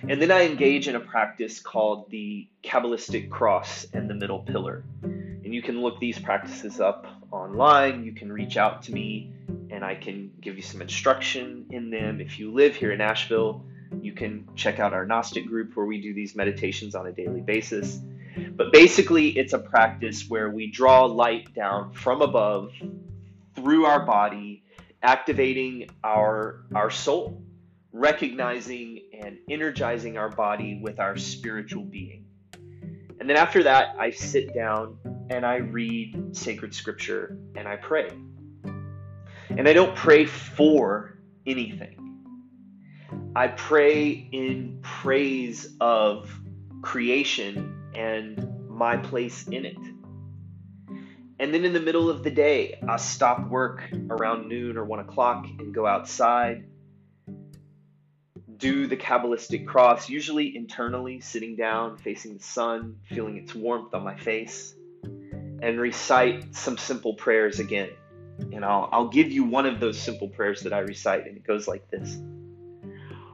and 0.09 0.21
then 0.21 0.31
I 0.31 0.43
engage 0.43 0.89
in 0.89 0.97
a 0.97 1.01
practice 1.01 1.61
called 1.61 2.11
the 2.11 2.49
Kabbalistic 2.65 3.31
cross 3.31 3.87
and 3.93 4.11
the 4.11 4.15
middle 4.15 4.41
pillar. 4.41 4.85
And 5.03 5.55
you 5.55 5.63
can 5.63 5.81
look 5.81 6.01
these 6.01 6.19
practices 6.19 6.81
up 6.81 7.07
online. 7.31 8.05
You 8.05 8.13
can 8.13 8.33
reach 8.33 8.57
out 8.57 8.83
to 8.85 8.93
me 8.93 9.33
and 9.71 9.85
I 9.85 9.95
can 9.95 10.33
give 10.41 10.57
you 10.57 10.63
some 10.63 10.83
instruction 10.83 11.67
in 11.71 11.91
them. 11.91 12.21
If 12.21 12.39
you 12.39 12.53
live 12.53 12.75
here 12.75 12.93
in 12.93 13.01
Asheville, 13.01 13.65
you 14.01 14.13
can 14.13 14.49
check 14.57 14.81
out 14.81 14.93
our 14.93 15.07
Gnostic 15.07 15.47
group 15.47 15.77
where 15.77 15.87
we 15.87 16.01
do 16.01 16.15
these 16.15 16.35
meditations 16.35 16.95
on 16.95 17.07
a 17.07 17.13
daily 17.13 17.41
basis. 17.41 18.01
But 18.57 18.73
basically, 18.73 19.29
it's 19.29 19.53
a 19.53 19.59
practice 19.59 20.29
where 20.29 20.51
we 20.51 20.71
draw 20.71 21.05
light 21.05 21.55
down 21.55 21.93
from 21.93 22.23
above 22.23 22.73
through 23.55 23.85
our 23.85 24.05
body, 24.05 24.65
activating 25.03 25.91
our, 26.03 26.65
our 26.75 26.91
soul, 26.91 27.43
recognizing 27.93 29.02
and 29.23 29.39
energizing 29.49 30.19
our 30.19 30.29
body 30.29 30.81
with 30.83 31.01
our 31.01 31.17
spiritual 31.17 31.85
being. 31.85 32.27
And 33.21 33.29
then 33.31 33.37
after 33.37 33.63
that, 33.63 33.95
I 33.99 34.11
sit 34.11 34.53
down 34.53 34.99
and 35.31 35.47
I 35.47 35.57
read 35.57 36.37
sacred 36.37 36.75
scripture 36.75 37.39
and 37.55 37.69
I 37.69 37.77
pray. 37.77 38.09
And 39.51 39.69
I 39.69 39.73
don't 39.73 39.95
pray 39.95 40.25
for 40.25 41.19
anything. 41.47 42.03
I 43.37 43.49
pray 43.49 44.11
in 44.11 44.81
praise 44.83 45.75
of 45.81 46.31
creation 46.83 47.91
and 47.95 48.69
my 48.69 48.97
place 48.97 49.47
in 49.49 49.65
it. 49.65 49.77
And 51.39 51.53
then 51.53 51.65
in 51.65 51.73
the 51.73 51.81
middle 51.81 52.11
of 52.11 52.23
the 52.23 52.31
day, 52.31 52.79
I 52.89 52.97
stop 52.97 53.49
work 53.49 53.89
around 54.11 54.49
noon 54.49 54.77
or 54.77 54.85
one 54.85 55.01
o'clock 55.01 55.47
and 55.59 55.75
go 55.75 55.87
outside, 55.87 56.65
do 58.63 58.87
the 58.87 58.97
Kabbalistic 58.97 59.67
cross, 59.67 60.09
usually 60.09 60.57
internally, 60.57 61.19
sitting 61.19 61.57
down, 61.57 61.99
facing 61.99 62.35
the 62.39 62.43
sun, 62.43 62.97
feeling 63.09 63.37
its 63.37 63.57
warmth 63.57 63.93
on 63.93 64.05
my 64.05 64.17
face, 64.17 64.77
and 65.03 65.81
recite 65.81 66.55
some 66.55 66.79
simple 66.79 67.15
prayers 67.15 67.59
again. 67.59 67.91
And 68.53 68.65
I'll, 68.65 68.89
I'll 68.93 69.09
give 69.09 69.33
you 69.33 69.43
one 69.43 69.67
of 69.67 69.81
those 69.81 69.99
simple 69.99 70.29
prayers 70.29 70.61
that 70.61 70.73
I 70.73 70.79
recite, 70.79 71.27
and 71.27 71.37
it 71.37 71.45
goes 71.45 71.67
like 71.67 71.91
this. 71.91 72.17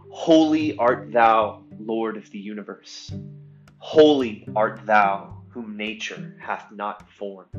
Holy 0.09 0.79
art 0.79 1.13
thou, 1.13 1.63
Lord 1.79 2.17
of 2.17 2.31
the 2.31 2.39
universe. 2.39 3.13
Holy 3.77 4.49
art 4.57 4.81
thou, 4.87 5.43
whom 5.51 5.77
nature 5.77 6.37
hath 6.41 6.73
not 6.73 7.07
formed. 7.11 7.51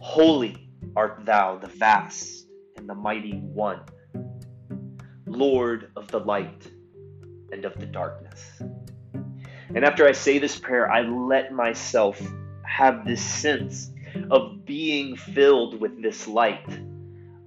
Holy 0.00 0.68
art 0.94 1.24
thou, 1.24 1.58
the 1.58 1.66
vast 1.66 2.46
and 2.76 2.88
the 2.88 2.94
mighty 2.94 3.38
one, 3.38 3.80
Lord 5.32 5.90
of 5.96 6.08
the 6.08 6.20
light 6.20 6.70
and 7.50 7.64
of 7.64 7.78
the 7.78 7.86
darkness. 7.86 8.60
And 9.74 9.84
after 9.84 10.06
I 10.06 10.12
say 10.12 10.38
this 10.38 10.58
prayer, 10.58 10.90
I 10.90 11.02
let 11.02 11.52
myself 11.52 12.20
have 12.64 13.06
this 13.06 13.22
sense 13.22 13.90
of 14.30 14.66
being 14.66 15.16
filled 15.16 15.80
with 15.80 16.02
this 16.02 16.28
light, 16.28 16.66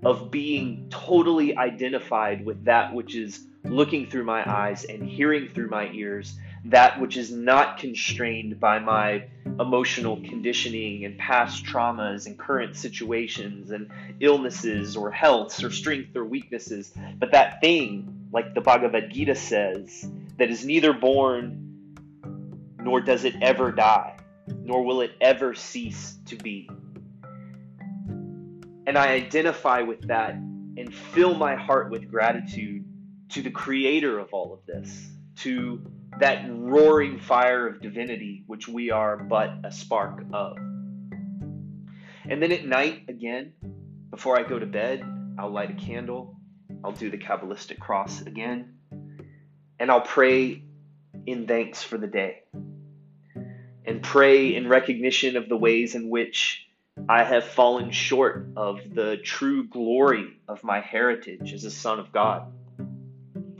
of 0.03 0.31
being 0.31 0.87
totally 0.89 1.55
identified 1.55 2.43
with 2.43 2.65
that 2.65 2.93
which 2.93 3.15
is 3.15 3.45
looking 3.63 4.09
through 4.09 4.23
my 4.23 4.43
eyes 4.49 4.85
and 4.85 5.03
hearing 5.03 5.49
through 5.49 5.69
my 5.69 5.89
ears 5.91 6.37
that 6.65 6.99
which 6.99 7.15
is 7.15 7.31
not 7.31 7.77
constrained 7.77 8.59
by 8.59 8.79
my 8.79 9.25
emotional 9.59 10.17
conditioning 10.17 11.05
and 11.05 11.17
past 11.17 11.63
traumas 11.63 12.25
and 12.25 12.39
current 12.39 12.75
situations 12.75 13.69
and 13.69 13.89
illnesses 14.19 14.97
or 14.97 15.11
healths 15.11 15.63
or 15.63 15.69
strength 15.69 16.15
or 16.15 16.25
weaknesses, 16.25 16.91
but 17.19 17.31
that 17.31 17.61
thing, 17.61 18.27
like 18.31 18.55
the 18.55 18.61
Bhagavad 18.61 19.13
Gita 19.13 19.35
says, 19.35 20.09
that 20.37 20.49
is 20.49 20.65
neither 20.65 20.91
born 20.91 21.61
nor 22.81 22.99
does 22.99 23.25
it 23.25 23.35
ever 23.41 23.71
die, 23.71 24.17
nor 24.47 24.83
will 24.83 25.01
it 25.01 25.11
ever 25.21 25.53
cease 25.53 26.17
to 26.25 26.35
be. 26.35 26.69
And 28.87 28.97
I 28.97 29.13
identify 29.13 29.81
with 29.81 30.07
that 30.07 30.33
and 30.33 30.93
fill 30.93 31.35
my 31.35 31.55
heart 31.55 31.89
with 31.91 32.09
gratitude 32.09 32.85
to 33.29 33.41
the 33.41 33.51
creator 33.51 34.19
of 34.19 34.33
all 34.33 34.53
of 34.53 34.65
this, 34.65 35.09
to 35.37 35.81
that 36.19 36.45
roaring 36.49 37.19
fire 37.19 37.67
of 37.67 37.81
divinity, 37.81 38.43
which 38.47 38.67
we 38.67 38.91
are 38.91 39.17
but 39.17 39.51
a 39.63 39.71
spark 39.71 40.23
of. 40.33 40.57
And 42.27 42.41
then 42.41 42.51
at 42.51 42.65
night, 42.65 43.03
again, 43.07 43.53
before 44.09 44.39
I 44.39 44.43
go 44.43 44.57
to 44.57 44.65
bed, 44.65 45.03
I'll 45.37 45.51
light 45.51 45.71
a 45.71 45.73
candle, 45.73 46.37
I'll 46.83 46.91
do 46.91 47.11
the 47.11 47.17
Kabbalistic 47.17 47.79
cross 47.79 48.21
again, 48.21 48.75
and 49.79 49.91
I'll 49.91 50.01
pray 50.01 50.63
in 51.25 51.47
thanks 51.47 51.83
for 51.83 51.97
the 51.97 52.07
day. 52.07 52.43
And 53.87 54.01
pray 54.01 54.55
in 54.55 54.67
recognition 54.67 55.37
of 55.37 55.47
the 55.47 55.57
ways 55.57 55.93
in 55.93 56.09
which 56.09 56.67
I 57.07 57.23
have 57.23 57.43
fallen 57.43 57.91
short 57.91 58.47
of 58.55 58.79
the 58.93 59.17
true 59.17 59.67
glory 59.67 60.39
of 60.47 60.63
my 60.63 60.79
heritage 60.79 61.53
as 61.53 61.65
a 61.65 61.71
son 61.71 61.99
of 61.99 62.11
God 62.11 62.51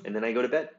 and 0.05 0.24
then 0.24 0.24
I 0.24 0.31
go 0.31 0.41
to 0.41 0.47
bed. 0.47 0.69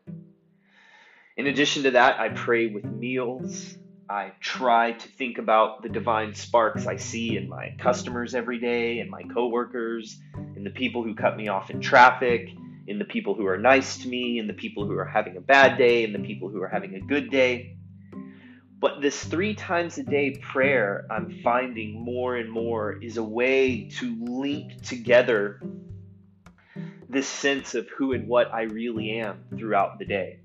In 1.37 1.47
addition 1.49 1.83
to 1.83 1.91
that, 1.91 2.19
I 2.19 2.31
pray 2.31 2.69
with 2.69 2.87
meals. 2.87 3.77
I 4.09 4.33
try 4.41 4.93
to 4.93 5.09
think 5.19 5.37
about 5.37 5.83
the 5.83 5.91
divine 5.91 6.35
sparks 6.35 6.87
I 6.87 6.97
see 6.97 7.37
in 7.37 7.47
my 7.47 7.75
customers 7.79 8.35
every 8.35 8.59
day, 8.59 9.01
in 9.01 9.11
my 9.11 9.23
coworkers, 9.23 10.19
in 10.57 10.65
the 10.65 10.71
people 10.71 11.03
who 11.03 11.15
cut 11.15 11.37
me 11.37 11.49
off 11.49 11.69
in 11.69 11.83
traffic, 11.83 12.49
in 12.87 12.99
the 12.99 13.05
people 13.05 13.35
who 13.35 13.47
are 13.47 13.59
nice 13.59 13.99
to 13.99 14.09
me, 14.09 14.39
in 14.39 14.47
the 14.47 14.55
people 14.55 14.87
who 14.87 14.97
are 14.97 15.05
having 15.05 15.37
a 15.37 15.41
bad 15.43 15.77
day, 15.77 16.05
in 16.05 16.15
the 16.15 16.21
people 16.21 16.49
who 16.49 16.63
are 16.63 16.69
having 16.69 16.95
a 16.95 17.01
good 17.01 17.31
day. 17.31 17.77
But 18.79 19.03
this 19.03 19.23
three 19.23 19.55
times 19.55 19.99
a 19.99 20.05
day 20.05 20.39
prayer, 20.41 21.07
I'm 21.11 21.43
finding 21.45 22.01
more 22.01 22.37
and 22.37 22.51
more, 22.51 22.93
is 23.03 23.19
a 23.19 23.23
way 23.23 23.91
to 23.99 24.25
link 24.25 24.81
together 24.81 25.61
this 27.11 27.29
sense 27.29 27.75
of 27.75 27.89
who 27.91 28.15
and 28.15 28.27
what 28.27 28.55
I 28.55 28.63
really 28.63 29.21
am 29.21 29.45
throughout 29.55 29.99
the 29.99 30.07
day. 30.07 30.41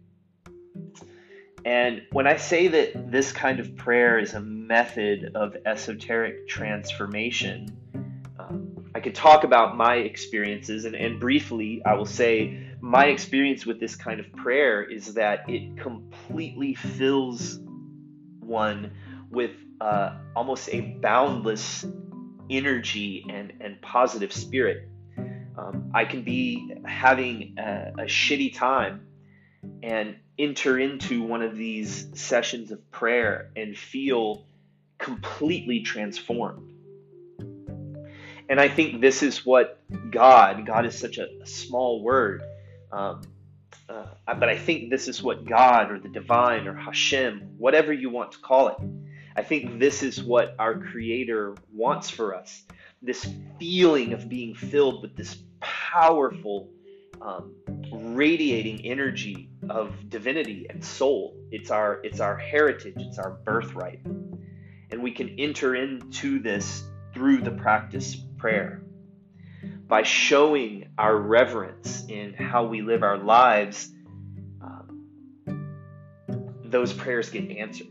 And 1.63 2.01
when 2.11 2.25
I 2.25 2.38
say 2.38 2.67
that 2.69 3.11
this 3.11 3.31
kind 3.31 3.59
of 3.59 3.75
prayer 3.75 4.17
is 4.17 4.33
a 4.33 4.41
method 4.41 5.31
of 5.35 5.55
esoteric 5.65 6.47
transformation, 6.47 7.77
um, 8.39 8.89
I 8.95 9.00
could 9.00 9.13
talk 9.13 9.43
about 9.43 9.77
my 9.77 9.95
experiences, 9.95 10.85
and, 10.85 10.95
and 10.95 11.19
briefly, 11.19 11.81
I 11.85 11.93
will 11.93 12.05
say 12.05 12.67
my 12.81 13.05
experience 13.05 13.65
with 13.65 13.79
this 13.79 13.95
kind 13.95 14.19
of 14.19 14.31
prayer 14.33 14.83
is 14.83 15.13
that 15.13 15.47
it 15.47 15.77
completely 15.77 16.73
fills 16.73 17.59
one 18.39 18.91
with 19.29 19.51
uh, 19.79 20.17
almost 20.35 20.67
a 20.73 20.81
boundless 21.01 21.85
energy 22.50 23.25
and, 23.29 23.53
and 23.61 23.79
positive 23.81 24.33
spirit. 24.33 24.89
Um, 25.57 25.91
I 25.93 26.05
can 26.05 26.23
be 26.23 26.73
having 26.85 27.55
a, 27.57 27.93
a 28.00 28.05
shitty 28.05 28.55
time 28.55 29.01
and 29.83 30.15
enter 30.38 30.79
into 30.79 31.23
one 31.23 31.41
of 31.41 31.55
these 31.55 32.07
sessions 32.13 32.71
of 32.71 32.91
prayer 32.91 33.51
and 33.55 33.77
feel 33.77 34.45
completely 34.97 35.81
transformed. 35.81 36.73
And 38.50 38.59
I 38.59 38.67
think 38.67 39.01
this 39.01 39.23
is 39.23 39.45
what 39.45 39.79
God, 40.11 40.65
God 40.65 40.85
is 40.85 40.97
such 40.97 41.17
a, 41.17 41.27
small 41.45 42.03
word, 42.03 42.43
um, 42.91 43.21
uh, 43.88 44.05
but 44.25 44.50
I 44.50 44.57
think 44.57 44.89
this 44.89 45.07
is 45.07 45.21
what 45.23 45.45
God 45.45 45.91
or 45.91 46.00
the 46.00 46.09
divine 46.09 46.67
or 46.67 46.73
Hashem, 46.73 47.55
whatever 47.57 47.91
you 47.91 48.09
want 48.09 48.33
to 48.33 48.39
call 48.39 48.69
it, 48.69 48.77
I 49.35 49.43
think 49.43 49.79
this 49.79 50.03
is 50.03 50.21
what 50.21 50.55
our 50.59 50.77
Creator 50.77 51.55
wants 51.73 52.09
for 52.09 52.35
us 52.35 52.63
this 53.01 53.27
feeling 53.59 54.13
of 54.13 54.29
being 54.29 54.53
filled 54.53 55.01
with 55.01 55.15
this 55.15 55.38
powerful, 55.59 56.69
um, 57.21 57.55
radiating 57.91 58.85
energy 58.85 59.49
of 59.69 60.09
divinity 60.09 60.67
and 60.69 60.83
soul. 60.83 61.35
It's 61.51 61.71
our, 61.71 61.99
it's 62.03 62.19
our 62.19 62.37
heritage, 62.37 62.95
it's 62.97 63.19
our 63.19 63.31
birthright. 63.31 64.01
And 64.05 65.01
we 65.01 65.11
can 65.11 65.39
enter 65.39 65.75
into 65.75 66.39
this 66.39 66.83
through 67.13 67.41
the 67.41 67.51
practice 67.51 68.15
prayer. 68.37 68.81
By 69.87 70.03
showing 70.03 70.89
our 70.97 71.15
reverence 71.15 72.05
in 72.07 72.33
how 72.33 72.65
we 72.65 72.81
live 72.81 73.03
our 73.03 73.17
lives, 73.17 73.89
um, 74.61 75.75
those 76.63 76.93
prayers 76.93 77.29
get 77.29 77.51
answered 77.51 77.87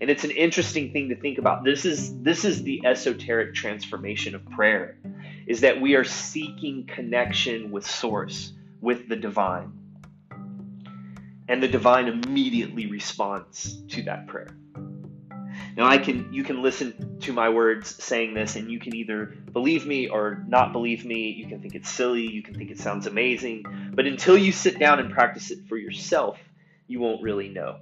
and 0.00 0.08
it's 0.08 0.24
an 0.24 0.30
interesting 0.30 0.92
thing 0.92 1.10
to 1.10 1.16
think 1.16 1.38
about. 1.38 1.64
This 1.64 1.84
is 1.84 2.20
this 2.22 2.44
is 2.44 2.62
the 2.62 2.82
esoteric 2.84 3.54
transformation 3.54 4.34
of 4.34 4.48
prayer 4.50 4.98
is 5.46 5.60
that 5.60 5.80
we 5.80 5.94
are 5.94 6.04
seeking 6.04 6.86
connection 6.86 7.70
with 7.70 7.86
source 7.86 8.52
with 8.80 9.08
the 9.08 9.16
divine. 9.16 9.72
And 11.48 11.62
the 11.62 11.68
divine 11.68 12.06
immediately 12.06 12.86
responds 12.86 13.82
to 13.88 14.02
that 14.02 14.28
prayer. 14.28 14.56
Now 15.76 15.86
i 15.86 15.98
can 15.98 16.32
you 16.32 16.44
can 16.44 16.62
listen 16.62 17.18
to 17.20 17.32
my 17.32 17.48
words 17.48 18.02
saying 18.02 18.34
this 18.34 18.56
and 18.56 18.70
you 18.70 18.78
can 18.78 18.94
either 18.94 19.26
believe 19.52 19.86
me 19.86 20.08
or 20.08 20.44
not 20.48 20.72
believe 20.72 21.04
me. 21.04 21.30
You 21.30 21.46
can 21.46 21.60
think 21.60 21.74
it's 21.74 21.90
silly. 21.90 22.26
You 22.26 22.42
can 22.42 22.54
think 22.54 22.70
it 22.70 22.78
sounds 22.78 23.06
amazing. 23.06 23.92
But 23.94 24.06
until 24.06 24.38
you 24.38 24.52
sit 24.52 24.78
down 24.78 24.98
and 24.98 25.12
practice 25.12 25.50
it 25.50 25.66
for 25.68 25.76
yourself 25.76 26.38
you 26.90 26.98
won't 26.98 27.22
really 27.22 27.48
know. 27.48 27.76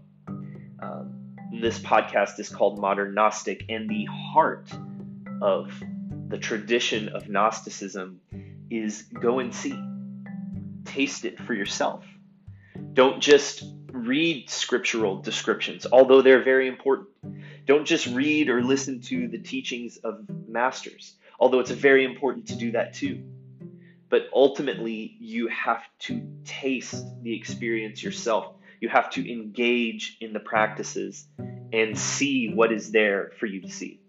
Um, 0.80 1.17
this 1.52 1.78
podcast 1.78 2.38
is 2.38 2.48
called 2.48 2.78
Modern 2.78 3.14
Gnostic, 3.14 3.64
and 3.68 3.88
the 3.88 4.04
heart 4.06 4.70
of 5.40 5.72
the 6.28 6.38
tradition 6.38 7.08
of 7.08 7.28
Gnosticism 7.28 8.20
is 8.70 9.02
go 9.02 9.38
and 9.38 9.54
see, 9.54 9.78
taste 10.84 11.24
it 11.24 11.38
for 11.40 11.54
yourself. 11.54 12.04
Don't 12.92 13.20
just 13.20 13.64
read 13.92 14.50
scriptural 14.50 15.20
descriptions, 15.20 15.86
although 15.90 16.22
they're 16.22 16.42
very 16.42 16.68
important. 16.68 17.08
Don't 17.66 17.86
just 17.86 18.06
read 18.06 18.48
or 18.48 18.62
listen 18.62 19.00
to 19.02 19.28
the 19.28 19.38
teachings 19.38 19.96
of 19.98 20.26
masters, 20.46 21.14
although 21.40 21.60
it's 21.60 21.70
very 21.70 22.04
important 22.04 22.48
to 22.48 22.56
do 22.56 22.72
that 22.72 22.94
too. 22.94 23.22
But 24.10 24.28
ultimately, 24.34 25.16
you 25.20 25.48
have 25.48 25.82
to 26.00 26.26
taste 26.44 27.04
the 27.22 27.34
experience 27.34 28.02
yourself 28.02 28.54
you 28.80 28.88
have 28.88 29.10
to 29.10 29.30
engage 29.30 30.16
in 30.20 30.32
the 30.32 30.40
practices 30.40 31.26
and 31.72 31.98
see 31.98 32.52
what 32.52 32.72
is 32.72 32.90
there 32.90 33.32
for 33.38 33.46
you 33.46 33.60
to 33.62 33.70
see. 33.70 34.00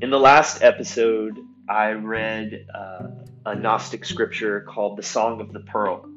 In 0.00 0.08
the 0.10 0.18
last 0.18 0.62
episode, 0.62 1.38
I 1.68 1.92
read 1.92 2.66
uh, 2.74 3.08
a 3.46 3.54
Gnostic 3.54 4.04
scripture 4.04 4.62
called 4.62 4.96
the 4.96 5.02
Song 5.02 5.40
of 5.40 5.52
the 5.52 5.60
Pearl. 5.60 6.08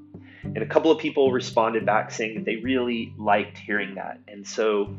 And 0.43 0.57
a 0.57 0.65
couple 0.65 0.91
of 0.91 0.99
people 0.99 1.31
responded 1.31 1.86
back 1.86 2.12
saying 2.12 2.36
that 2.36 2.45
they 2.45 2.57
really 2.57 3.13
liked 3.17 3.57
hearing 3.57 3.95
that. 3.95 4.19
And 4.27 4.47
so, 4.47 4.95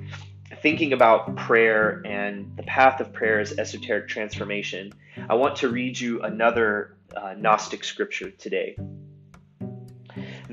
thinking 0.62 0.92
about 0.92 1.36
prayer 1.36 2.02
and 2.04 2.56
the 2.56 2.62
path 2.62 3.00
of 3.00 3.12
prayer 3.12 3.40
as 3.40 3.58
esoteric 3.58 4.08
transformation, 4.08 4.92
I 5.28 5.34
want 5.34 5.56
to 5.56 5.68
read 5.68 5.98
you 5.98 6.22
another 6.22 6.96
uh, 7.16 7.34
Gnostic 7.38 7.84
scripture 7.84 8.30
today. 8.30 8.76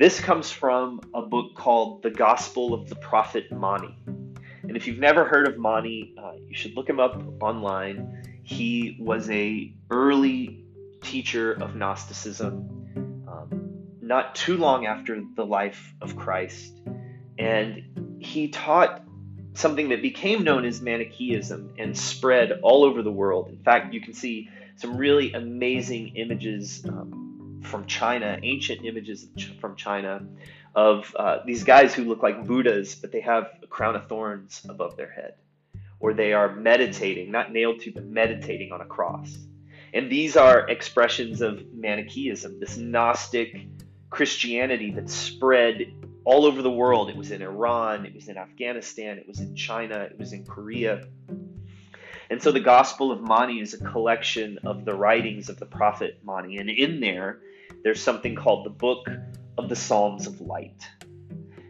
This 0.02 0.20
comes 0.20 0.50
from 0.50 1.00
a 1.14 1.22
book 1.22 1.54
called 1.54 2.02
The 2.02 2.10
Gospel 2.10 2.74
of 2.74 2.90
the 2.90 2.96
Prophet 2.96 3.52
Mani. 3.52 3.96
And 4.08 4.76
if 4.76 4.88
you've 4.88 4.98
never 4.98 5.26
heard 5.26 5.48
of 5.48 5.60
Mani, 5.60 6.16
uh, 6.18 6.32
you 6.48 6.56
should 6.56 6.76
look 6.76 6.90
him 6.90 7.00
up 7.00 7.22
online. 7.40 8.24
He 8.42 8.98
was 9.00 9.30
a 9.30 9.72
early 9.92 10.66
teacher 11.04 11.52
of 11.52 11.76
Gnosticism, 11.76 13.28
um, 13.28 13.86
not 14.02 14.34
too 14.34 14.58
long 14.58 14.88
after 14.88 15.22
the 15.36 15.46
life 15.46 15.94
of 16.02 16.16
Christ, 16.16 16.82
and 17.38 18.18
he 18.20 18.48
taught 18.48 19.04
something 19.54 19.90
that 19.90 20.02
became 20.02 20.44
known 20.44 20.66
as 20.66 20.82
Manichaeism 20.82 21.76
and 21.78 21.96
spread 21.96 22.54
all 22.64 22.86
over 22.86 23.04
the 23.04 23.12
world. 23.12 23.50
In 23.50 23.60
fact, 23.60 23.94
you 23.94 24.02
can 24.02 24.14
see 24.14 24.50
some 24.78 24.98
really 24.98 25.34
amazing 25.34 26.16
images 26.16 26.84
um, 26.90 27.31
from 27.62 27.86
China, 27.86 28.40
ancient 28.44 28.86
images 28.86 29.28
from 29.60 29.76
China 29.76 30.26
of 30.76 31.14
uh, 31.18 31.40
these 31.46 31.64
guys 31.64 31.94
who 31.94 32.06
look 32.06 32.24
like 32.24 32.46
Buddhas, 32.46 32.96
but 32.96 33.12
they 33.12 33.22
have 33.22 33.50
a 33.62 33.68
crown 33.68 33.96
of 33.96 34.08
thorns 34.08 34.62
above 34.68 34.96
their 34.98 35.12
head, 35.12 35.36
or 36.00 36.14
they 36.14 36.34
are 36.34 36.56
meditating, 36.56 37.32
not 37.32 37.52
nailed 37.52 37.82
to, 37.82 37.92
but 37.92 38.06
meditating 38.06 38.72
on 38.72 38.82
a 38.82 38.86
cross. 38.86 39.38
And 39.94 40.10
these 40.10 40.38
are 40.38 40.70
expressions 40.70 41.42
of 41.42 41.74
Manichaeism, 41.74 42.60
this 42.60 42.78
Gnostic 42.78 43.68
Christianity 44.10 44.92
that 44.92 45.10
spread 45.10 45.94
all 46.24 46.46
over 46.46 46.62
the 46.62 46.72
world. 46.72 47.10
It 47.10 47.18
was 47.18 47.32
in 47.32 47.42
Iran, 47.42 48.06
it 48.06 48.16
was 48.16 48.30
in 48.30 48.38
Afghanistan, 48.38 49.18
it 49.18 49.28
was 49.28 49.40
in 49.40 49.56
China, 49.56 50.00
it 50.00 50.18
was 50.18 50.34
in 50.34 50.46
Korea. 50.46 51.08
And 52.30 52.42
so 52.42 52.54
the 52.54 52.62
Gospel 52.62 53.12
of 53.12 53.22
Mani 53.22 53.60
is 53.60 53.74
a 53.74 53.84
collection 53.84 54.60
of 54.64 54.86
the 54.86 54.94
writings 54.94 55.50
of 55.50 55.60
the 55.60 55.66
prophet 55.66 56.20
Mani. 56.24 56.58
And 56.58 56.70
in 56.70 57.02
there, 57.02 57.42
there's 57.84 58.02
something 58.02 58.36
called 58.36 58.66
the 58.66 58.70
Book 58.70 59.08
of 59.58 59.70
the 59.70 59.76
Psalms 59.76 60.28
of 60.28 60.40
Light. 60.40 60.88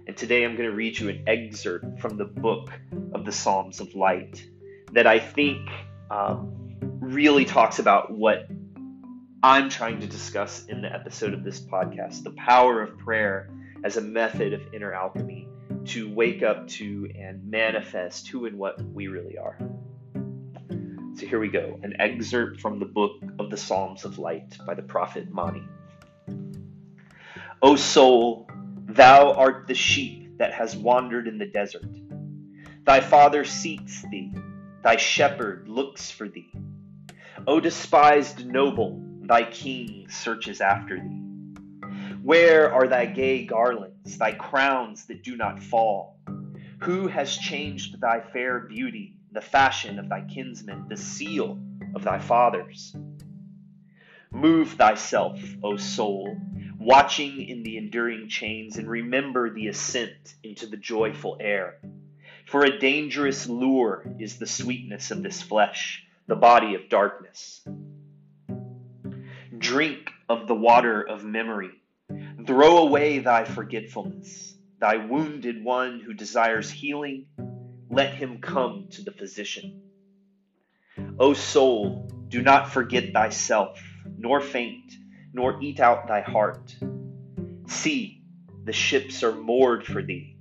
And 0.08 0.18
today 0.18 0.44
I'm 0.44 0.56
going 0.56 0.70
to 0.70 0.76
read 0.76 1.00
you 1.00 1.10
an 1.10 1.24
excerpt 1.28 2.00
from 2.00 2.18
the 2.18 2.26
Book 2.26 2.70
of 3.14 3.24
the 3.24 3.32
Psalms 3.32 3.80
of 3.80 3.96
Light 3.96 4.44
that 4.92 5.08
I 5.08 5.20
think 5.20 5.70
um, 6.10 6.78
really 7.00 7.46
talks 7.46 7.80
about 7.80 8.12
what 8.12 8.50
I'm 9.42 9.70
trying 9.70 10.02
to 10.02 10.08
discuss 10.08 10.66
in 10.66 10.82
the 10.82 10.94
episode 10.94 11.34
of 11.34 11.44
this 11.44 11.62
podcast 11.62 12.24
the 12.24 12.32
power 12.32 12.82
of 12.82 12.98
prayer 12.98 13.50
as 13.84 13.96
a 13.96 14.02
method 14.02 14.54
of 14.54 14.62
inner 14.74 14.94
alchemy 14.94 15.48
to 15.86 16.14
wake 16.14 16.44
up 16.44 16.68
to 16.68 17.10
and 17.18 17.50
manifest 17.50 18.28
who 18.28 18.46
and 18.46 18.58
what 18.58 18.82
we 18.84 19.08
really 19.08 19.38
are. 19.38 19.58
So 21.16 21.26
here 21.26 21.40
we 21.40 21.48
go 21.48 21.80
an 21.84 21.96
excerpt 22.00 22.60
from 22.60 22.80
the 22.80 22.86
book 22.86 23.22
of 23.40 23.50
the 23.50 23.58
Psalms 23.58 24.04
of 24.04 24.20
Light 24.20 24.58
by 24.66 24.74
the 24.74 24.82
prophet 24.82 25.32
Mani. 25.32 25.64
O 27.62 27.76
soul, 27.76 28.50
thou 28.88 29.34
art 29.34 29.68
the 29.68 29.76
sheep 29.76 30.38
that 30.38 30.54
has 30.54 30.76
wandered 30.76 31.28
in 31.28 31.38
the 31.38 31.46
desert. 31.46 31.86
Thy 32.84 33.00
father 33.00 33.46
seeks 33.46 34.04
thee, 34.10 34.34
thy 34.84 34.96
shepherd 34.96 35.68
looks 35.68 36.10
for 36.10 36.28
thee. 36.28 36.52
O 37.46 37.60
despised 37.60 38.46
noble, 38.46 39.02
thy 39.22 39.44
king 39.44 40.08
searches 40.10 40.62
after 40.62 40.98
thee. 40.98 41.22
Where 42.24 42.74
are 42.74 42.88
thy 42.88 43.06
gay 43.06 43.46
garlands, 43.46 44.18
thy 44.18 44.34
crowns 44.34 45.06
that 45.06 45.24
do 45.24 45.36
not 45.36 45.62
fall? 45.62 46.20
Who 46.82 47.08
has 47.08 47.38
changed 47.38 48.02
thy 48.02 48.22
fair 48.22 48.60
beauty, 48.60 49.18
the 49.32 49.42
fashion 49.42 50.00
of 50.00 50.10
thy 50.10 50.22
kinsmen, 50.22 50.88
the 50.90 50.98
seal 50.98 51.60
of 51.96 52.04
thy 52.04 52.20
fathers? 52.20 52.96
Move 54.32 54.72
thyself, 54.72 55.40
O 55.62 55.76
soul, 55.76 56.38
watching 56.80 57.42
in 57.42 57.64
the 57.64 57.78
enduring 57.78 58.30
chains, 58.30 58.78
and 58.78 58.90
remember 58.90 59.54
the 59.54 59.68
ascent 59.68 60.36
into 60.44 60.66
the 60.66 60.78
joyful 60.78 61.38
air. 61.40 61.80
For 62.46 62.64
a 62.64 62.80
dangerous 62.80 63.48
lure 63.48 64.06
is 64.20 64.38
the 64.38 64.48
sweetness 64.48 65.12
of 65.12 65.22
this 65.22 65.42
flesh, 65.42 66.06
the 66.28 66.36
body 66.36 66.76
of 66.76 66.90
darkness. 66.90 67.62
Drink 69.58 70.10
of 70.28 70.48
the 70.48 70.56
water 70.56 71.02
of 71.02 71.24
memory. 71.24 71.72
Throw 72.48 72.78
away 72.80 73.20
thy 73.20 73.44
forgetfulness. 73.44 74.56
Thy 74.80 74.98
wounded 74.98 75.64
one 75.64 76.00
who 76.00 76.14
desires 76.14 76.72
healing, 76.72 77.28
let 77.90 78.16
him 78.16 78.40
come 78.40 78.88
to 78.92 79.04
the 79.04 79.12
physician. 79.12 79.82
O 81.20 81.34
soul, 81.34 82.10
do 82.30 82.42
not 82.42 82.72
forget 82.72 83.14
thyself, 83.14 83.80
nor 84.22 84.40
faint 84.40 84.94
nor 85.34 85.62
eat 85.62 85.80
out 85.80 86.08
thy 86.08 86.22
heart. 86.22 86.76
See, 87.68 88.22
the 88.64 88.74
ships 88.74 89.24
are 89.24 89.34
moored 89.34 89.86
for 89.86 90.04
thee, 90.04 90.38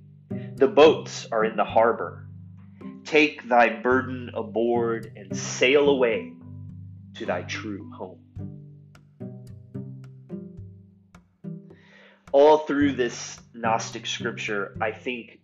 the 0.55 0.67
boats 0.67 1.27
are 1.31 1.43
in 1.43 1.55
the 1.55 1.65
harbor. 1.65 2.27
Take 3.03 3.49
thy 3.49 3.69
burden 3.81 4.29
aboard 4.35 5.11
and 5.15 5.35
sail 5.35 5.89
away 5.89 6.33
to 7.15 7.25
thy 7.25 7.41
true 7.41 7.91
home. 7.91 8.19
All 12.31 12.59
through 12.59 12.93
this 12.93 13.39
Gnostic 13.53 14.05
scripture, 14.05 14.77
I 14.79 14.91
think 14.91 15.39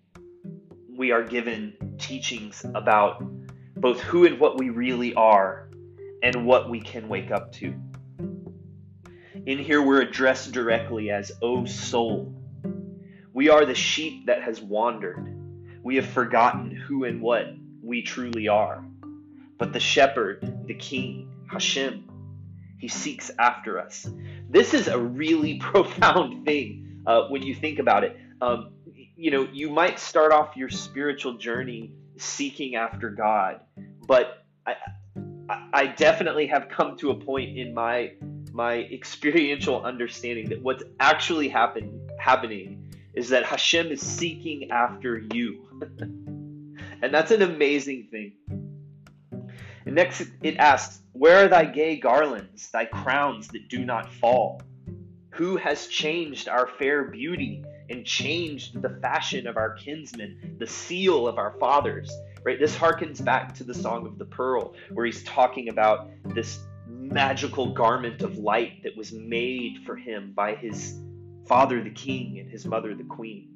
we 0.95 1.11
are 1.11 1.23
given 1.23 1.73
teachings 1.97 2.63
about 2.75 3.23
both 3.75 3.99
who 3.99 4.25
and 4.25 4.39
what 4.39 4.57
we 4.57 4.69
really 4.69 5.13
are 5.15 5.69
and 6.23 6.45
what 6.45 6.69
we 6.69 6.79
can 6.79 7.09
wake 7.09 7.31
up 7.31 7.51
to. 7.53 7.73
In 9.47 9.59
here, 9.59 9.81
we're 9.81 10.01
addressed 10.01 10.51
directly 10.51 11.09
as, 11.09 11.31
O 11.41 11.63
soul. 11.63 12.35
We 13.31 13.47
are 13.47 13.65
the 13.65 13.75
sheep 13.75 14.25
that 14.25 14.43
has 14.43 14.59
wandered. 14.59 15.25
We 15.81 15.95
have 15.95 16.05
forgotten 16.05 16.69
who 16.69 17.05
and 17.05 17.21
what 17.21 17.55
we 17.81 18.01
truly 18.01 18.49
are. 18.49 18.83
But 19.57 19.71
the 19.71 19.79
shepherd, 19.79 20.65
the 20.67 20.73
king, 20.73 21.31
Hashem, 21.49 22.09
he 22.77 22.89
seeks 22.89 23.31
after 23.39 23.79
us. 23.79 24.05
This 24.49 24.73
is 24.73 24.89
a 24.89 24.99
really 24.99 25.59
profound 25.59 26.43
thing 26.43 27.03
uh, 27.07 27.29
when 27.29 27.41
you 27.41 27.55
think 27.55 27.79
about 27.79 28.03
it. 28.03 28.17
Um, 28.41 28.73
you 29.15 29.31
know, 29.31 29.47
you 29.53 29.69
might 29.69 29.97
start 29.97 30.33
off 30.33 30.57
your 30.57 30.67
spiritual 30.67 31.37
journey 31.37 31.93
seeking 32.17 32.75
after 32.75 33.09
God, 33.11 33.61
but 34.05 34.45
I, 34.65 34.75
I 35.71 35.87
definitely 35.87 36.47
have 36.47 36.67
come 36.67 36.97
to 36.97 37.11
a 37.11 37.15
point 37.15 37.57
in 37.57 37.73
my 37.73 38.11
my 38.57 38.77
experiential 38.91 39.83
understanding 39.83 40.49
that 40.49 40.59
what's 40.63 40.83
actually 40.99 41.47
happen, 41.47 42.09
happening 42.17 42.91
is 43.13 43.29
that 43.29 43.45
Hashem 43.45 43.91
is 43.91 44.01
seeking 44.01 44.71
after 44.71 45.19
you. 45.31 45.63
and 47.03 47.13
that's 47.13 47.29
an 47.29 47.43
amazing 47.43 48.07
thing. 48.09 48.33
And 49.85 49.93
next 49.93 50.23
it 50.41 50.57
asks, 50.57 51.01
Where 51.13 51.45
are 51.45 51.47
thy 51.47 51.65
gay 51.65 51.97
garlands, 51.97 52.71
thy 52.71 52.85
crowns 52.85 53.47
that 53.49 53.69
do 53.69 53.85
not 53.85 54.11
fall? 54.11 54.63
Who 55.29 55.57
has 55.57 55.85
changed 55.85 56.49
our 56.49 56.65
fair 56.65 57.03
beauty 57.03 57.63
and 57.91 58.03
changed 58.03 58.81
the 58.81 58.89
fashion 59.03 59.45
of 59.45 59.55
our 59.55 59.75
kinsmen, 59.75 60.55
the 60.57 60.65
seal 60.65 61.27
of 61.27 61.37
our 61.37 61.51
fathers? 61.59 62.11
Right? 62.43 62.59
This 62.59 62.75
harkens 62.75 63.23
back 63.23 63.53
to 63.55 63.63
the 63.63 63.73
Song 63.75 64.07
of 64.07 64.17
the 64.17 64.25
Pearl, 64.25 64.73
where 64.89 65.05
he's 65.05 65.23
talking 65.25 65.69
about 65.69 66.09
this 66.25 66.59
magical 67.17 67.73
garment 67.73 68.21
of 68.21 68.37
light 68.37 68.83
that 68.83 68.95
was 68.95 69.11
made 69.11 69.79
for 69.87 69.95
him 69.95 70.33
by 70.35 70.53
his 70.53 71.01
father, 71.47 71.83
the 71.83 71.89
king, 71.89 72.37
and 72.37 72.47
his 72.47 72.63
mother, 72.63 72.93
the 72.93 73.03
queen. 73.05 73.49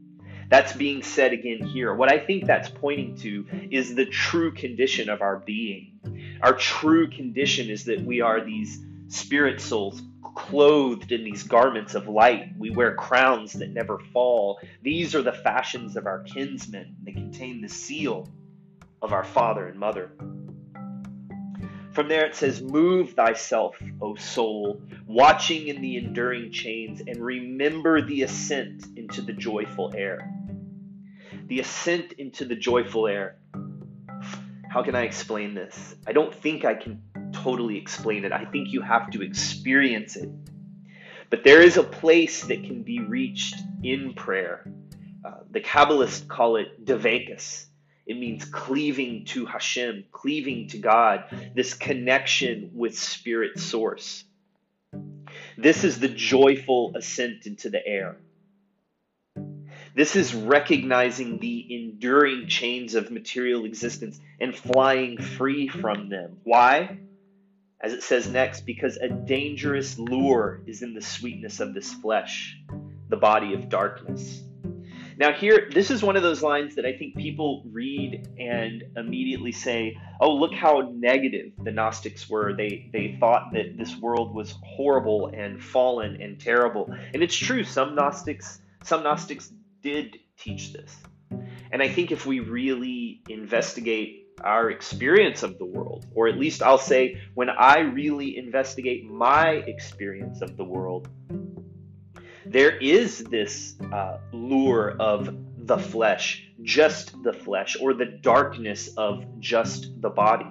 That's 0.49 0.73
being 0.73 1.03
said 1.03 1.31
again 1.31 1.67
here. 1.67 1.93
What 1.93 2.11
I 2.11 2.17
think 2.17 2.47
that's 2.47 2.69
pointing 2.69 3.17
to 3.17 3.45
is 3.69 3.93
the 3.93 4.07
true 4.07 4.51
condition 4.51 5.09
of 5.09 5.21
our 5.21 5.37
being. 5.37 6.39
Our 6.41 6.55
true 6.55 7.07
condition 7.11 7.69
is 7.69 7.85
that 7.85 8.01
we 8.01 8.19
are 8.21 8.43
these 8.43 8.83
spirit 9.09 9.61
souls 9.61 10.01
clothed 10.35 11.11
in 11.11 11.23
these 11.23 11.43
garments 11.43 11.93
of 11.93 12.07
light. 12.07 12.57
We 12.57 12.71
wear 12.71 12.95
crowns 12.95 13.53
that 13.53 13.69
never 13.69 13.99
fall. 14.11 14.59
These 14.81 15.13
are 15.13 15.21
the 15.21 15.33
fashions 15.33 15.95
of 15.97 16.07
our 16.07 16.23
kinsmen. 16.23 16.95
They 17.03 17.11
contain 17.11 17.61
the 17.61 17.69
seal 17.69 18.27
of 19.03 19.13
our 19.13 19.23
father 19.23 19.67
and 19.67 19.77
mother. 19.77 20.09
From 21.93 22.07
there 22.07 22.25
it 22.25 22.35
says, 22.35 22.61
Move 22.61 23.11
thyself, 23.13 23.75
O 24.01 24.15
soul, 24.15 24.81
watching 25.05 25.67
in 25.67 25.81
the 25.81 25.97
enduring 25.97 26.51
chains, 26.51 27.01
and 27.05 27.17
remember 27.17 28.01
the 28.01 28.23
ascent 28.23 28.85
into 28.95 29.21
the 29.21 29.33
joyful 29.33 29.93
air. 29.95 30.31
The 31.47 31.59
ascent 31.59 32.13
into 32.13 32.45
the 32.45 32.55
joyful 32.55 33.07
air. 33.07 33.35
How 34.69 34.83
can 34.83 34.95
I 34.95 35.01
explain 35.01 35.53
this? 35.53 35.95
I 36.07 36.13
don't 36.13 36.33
think 36.33 36.63
I 36.63 36.75
can 36.75 37.01
totally 37.33 37.77
explain 37.77 38.23
it. 38.23 38.31
I 38.31 38.45
think 38.45 38.69
you 38.69 38.81
have 38.81 39.09
to 39.11 39.21
experience 39.21 40.15
it. 40.15 40.29
But 41.29 41.43
there 41.43 41.61
is 41.61 41.75
a 41.75 41.83
place 41.83 42.45
that 42.45 42.63
can 42.63 42.83
be 42.83 42.99
reached 42.99 43.55
in 43.83 44.13
prayer. 44.13 44.65
Uh, 45.25 45.39
the 45.49 45.59
Kabbalists 45.59 46.25
call 46.25 46.55
it 46.55 46.85
Dveikus 46.85 47.65
it 48.05 48.17
means 48.17 48.45
cleaving 48.45 49.25
to 49.25 49.45
Hashem, 49.45 50.05
cleaving 50.11 50.69
to 50.69 50.77
God, 50.77 51.25
this 51.55 51.73
connection 51.73 52.71
with 52.73 52.97
Spirit 52.97 53.59
Source. 53.59 54.23
This 55.57 55.83
is 55.83 55.99
the 55.99 56.07
joyful 56.07 56.93
ascent 56.95 57.45
into 57.45 57.69
the 57.69 57.85
air. 57.85 58.17
This 59.93 60.15
is 60.15 60.33
recognizing 60.33 61.39
the 61.39 61.67
enduring 61.69 62.47
chains 62.47 62.95
of 62.95 63.11
material 63.11 63.65
existence 63.65 64.19
and 64.39 64.55
flying 64.55 65.17
free 65.17 65.67
from 65.67 66.09
them. 66.09 66.37
Why? 66.43 66.99
As 67.81 67.93
it 67.93 68.01
says 68.01 68.29
next, 68.29 68.65
because 68.65 68.97
a 68.97 69.09
dangerous 69.09 69.99
lure 69.99 70.61
is 70.65 70.81
in 70.81 70.93
the 70.93 71.01
sweetness 71.01 71.59
of 71.59 71.73
this 71.73 71.93
flesh, 71.93 72.57
the 73.09 73.17
body 73.17 73.53
of 73.53 73.69
darkness. 73.69 74.43
Now, 75.17 75.31
here, 75.33 75.69
this 75.71 75.91
is 75.91 76.01
one 76.01 76.15
of 76.15 76.23
those 76.23 76.41
lines 76.41 76.75
that 76.75 76.85
I 76.85 76.93
think 76.93 77.15
people 77.15 77.63
read 77.71 78.27
and 78.39 78.83
immediately 78.95 79.51
say, 79.51 79.97
oh, 80.19 80.33
look 80.33 80.53
how 80.53 80.91
negative 80.93 81.51
the 81.63 81.71
Gnostics 81.71 82.29
were. 82.29 82.53
They, 82.55 82.89
they 82.93 83.17
thought 83.19 83.51
that 83.53 83.77
this 83.77 83.95
world 83.97 84.33
was 84.33 84.55
horrible 84.63 85.27
and 85.27 85.61
fallen 85.63 86.21
and 86.21 86.39
terrible. 86.39 86.93
And 87.13 87.21
it's 87.21 87.35
true, 87.35 87.63
some 87.63 87.95
Gnostics, 87.95 88.61
some 88.83 89.03
Gnostics 89.03 89.51
did 89.81 90.17
teach 90.37 90.73
this. 90.73 90.95
And 91.71 91.81
I 91.81 91.89
think 91.89 92.11
if 92.11 92.25
we 92.25 92.39
really 92.39 93.21
investigate 93.29 94.27
our 94.43 94.69
experience 94.69 95.43
of 95.43 95.57
the 95.57 95.65
world, 95.65 96.05
or 96.13 96.27
at 96.27 96.37
least 96.37 96.61
I'll 96.61 96.77
say, 96.77 97.21
when 97.33 97.49
I 97.49 97.79
really 97.79 98.37
investigate 98.37 99.05
my 99.05 99.49
experience 99.49 100.41
of 100.41 100.57
the 100.57 100.63
world, 100.63 101.07
there 102.51 102.75
is 102.77 103.23
this 103.23 103.75
uh, 103.93 104.17
lure 104.33 104.95
of 104.99 105.33
the 105.57 105.77
flesh, 105.77 106.49
just 106.61 107.23
the 107.23 107.31
flesh, 107.31 107.77
or 107.79 107.93
the 107.93 108.05
darkness 108.05 108.89
of 108.97 109.23
just 109.39 110.01
the 110.01 110.09
body. 110.09 110.47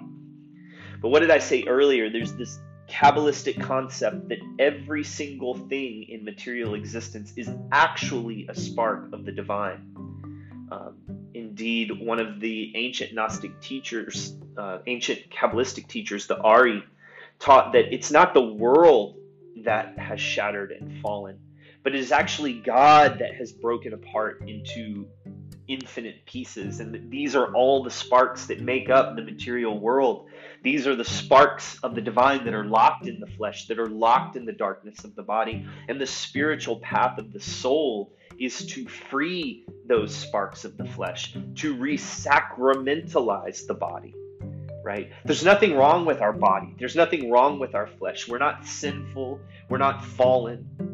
But 1.03 1.11
what 1.11 1.21
did 1.21 1.31
I 1.31 1.39
say 1.39 1.65
earlier? 1.65 2.09
There's 2.09 2.33
this 2.33 2.59
Kabbalistic 2.89 3.61
concept 3.61 4.31
that 4.31 4.39
every 4.59 5.05
single 5.05 5.55
thing 5.55 6.07
in 6.09 6.25
material 6.25 6.75
existence 6.75 7.35
is 7.37 7.51
actually 7.71 8.47
a 8.49 8.55
spark 8.55 9.13
of 9.13 9.25
the 9.25 9.33
divine. 9.33 9.95
Um, 10.73 10.97
indeed, 11.35 11.91
one 12.01 12.19
of 12.19 12.41
the 12.41 12.73
ancient 12.77 13.13
Gnostic 13.13 13.61
teachers, 13.61 14.35
uh, 14.57 14.79
ancient 14.87 15.31
Kabbalistic 15.31 15.87
teachers, 15.87 16.27
the 16.27 16.39
Ari, 16.41 16.83
taught 17.39 17.73
that 17.75 17.93
it's 17.95 18.11
not 18.11 18.33
the 18.33 18.43
world 18.43 19.17
that 19.65 19.99
has 19.99 20.21
shattered 20.21 20.73
and 20.73 21.01
fallen, 21.03 21.39
but 21.83 21.95
it 21.95 22.01
is 22.01 22.13
actually 22.13 22.55
God 22.55 23.19
that 23.21 23.35
has 23.35 23.53
broken 23.53 23.93
apart 23.95 24.43
into 24.47 25.07
infinite 25.71 26.27
pieces. 26.27 26.81
And 26.81 27.11
these 27.11 27.37
are 27.37 27.55
all 27.55 27.83
the 27.83 27.91
sparks 27.91 28.47
that 28.47 28.61
make 28.61 28.91
up 28.91 29.17
the 29.17 29.23
material 29.23 29.79
world. 29.79 30.29
These 30.63 30.87
are 30.87 30.97
the 30.97 31.05
sparks 31.05 31.79
of 31.83 31.95
the 31.95 32.01
divine 32.01 32.45
that 32.45 32.55
are 32.55 32.65
locked 32.65 33.07
in 33.07 33.21
the 33.21 33.27
flesh, 33.27 33.67
that 33.69 33.79
are 33.79 33.89
locked 33.89 34.37
in 34.37 34.45
the 34.45 34.53
darkness 34.53 35.05
of 35.05 35.15
the 35.15 35.23
body. 35.23 35.67
And 35.89 36.01
the 36.01 36.07
spiritual 36.07 36.81
path 36.81 37.19
of 37.19 37.33
the 37.33 37.41
soul 37.41 38.13
is 38.39 38.67
to 38.67 38.89
free 38.89 39.65
those 39.87 40.15
sparks 40.15 40.65
of 40.65 40.77
the 40.77 40.87
flesh, 40.87 41.35
to 41.57 41.77
resacramentalize 41.77 43.67
the 43.67 43.75
body. 43.75 44.15
Right? 44.83 45.13
There's 45.25 45.45
nothing 45.45 45.77
wrong 45.77 46.07
with 46.07 46.21
our 46.21 46.33
body. 46.33 46.75
There's 46.79 46.97
nothing 46.97 47.31
wrong 47.31 47.59
with 47.59 47.75
our 47.75 47.87
flesh. 47.87 48.27
We're 48.27 48.39
not 48.39 48.67
sinful. 48.67 49.39
We're 49.69 49.79
not 49.79 50.05
fallen 50.05 50.90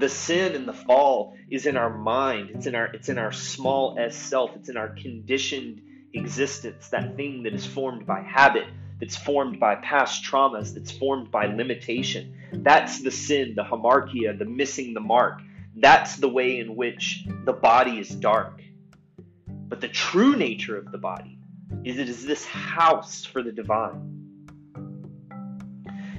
the 0.00 0.08
sin 0.08 0.54
and 0.54 0.66
the 0.66 0.72
fall 0.72 1.36
is 1.50 1.66
in 1.66 1.76
our 1.76 1.96
mind. 1.96 2.50
It's 2.54 2.66
in 2.66 2.74
our 2.74 2.86
it's 2.86 3.08
in 3.08 3.18
our 3.18 3.32
small 3.32 3.96
s 3.98 4.16
self. 4.16 4.56
It's 4.56 4.68
in 4.68 4.76
our 4.76 4.88
conditioned 4.88 5.82
existence. 6.14 6.88
That 6.88 7.16
thing 7.16 7.42
that 7.44 7.52
is 7.52 7.66
formed 7.66 8.06
by 8.06 8.22
habit 8.22 8.64
that's 8.98 9.16
formed 9.16 9.60
by 9.60 9.76
past 9.76 10.24
traumas 10.24 10.74
that's 10.74 10.90
formed 10.90 11.30
by 11.30 11.46
limitation. 11.46 12.34
That's 12.52 13.02
the 13.02 13.10
sin 13.10 13.54
the 13.54 13.62
hamartia 13.62 14.38
the 14.38 14.46
missing 14.46 14.94
the 14.94 15.00
mark. 15.00 15.40
That's 15.76 16.16
the 16.16 16.28
way 16.28 16.58
in 16.58 16.74
which 16.74 17.26
the 17.44 17.52
body 17.52 17.98
is 17.98 18.08
dark. 18.08 18.60
But 19.46 19.80
the 19.80 19.88
true 19.88 20.34
nature 20.34 20.76
of 20.76 20.90
the 20.90 20.98
body 20.98 21.38
is 21.84 21.98
it 21.98 22.08
is 22.08 22.24
this 22.24 22.44
house 22.46 23.24
for 23.24 23.42
the 23.42 23.52
divine. 23.52 24.16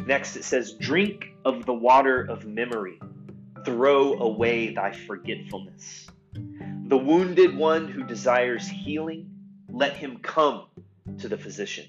Next 0.05 0.35
it 0.35 0.43
says 0.43 0.73
drink 0.79 1.25
of 1.43 1.65
the 1.65 1.73
water 1.73 2.21
of 2.21 2.45
memory 2.45 2.99
throw 3.65 4.19
away 4.19 4.73
thy 4.73 4.91
forgetfulness. 4.91 6.07
The 6.87 6.97
wounded 6.97 7.55
one 7.55 7.87
who 7.87 8.03
desires 8.03 8.67
healing, 8.67 9.29
let 9.69 9.93
him 9.93 10.17
come 10.17 10.65
to 11.19 11.27
the 11.27 11.37
physician. 11.37 11.87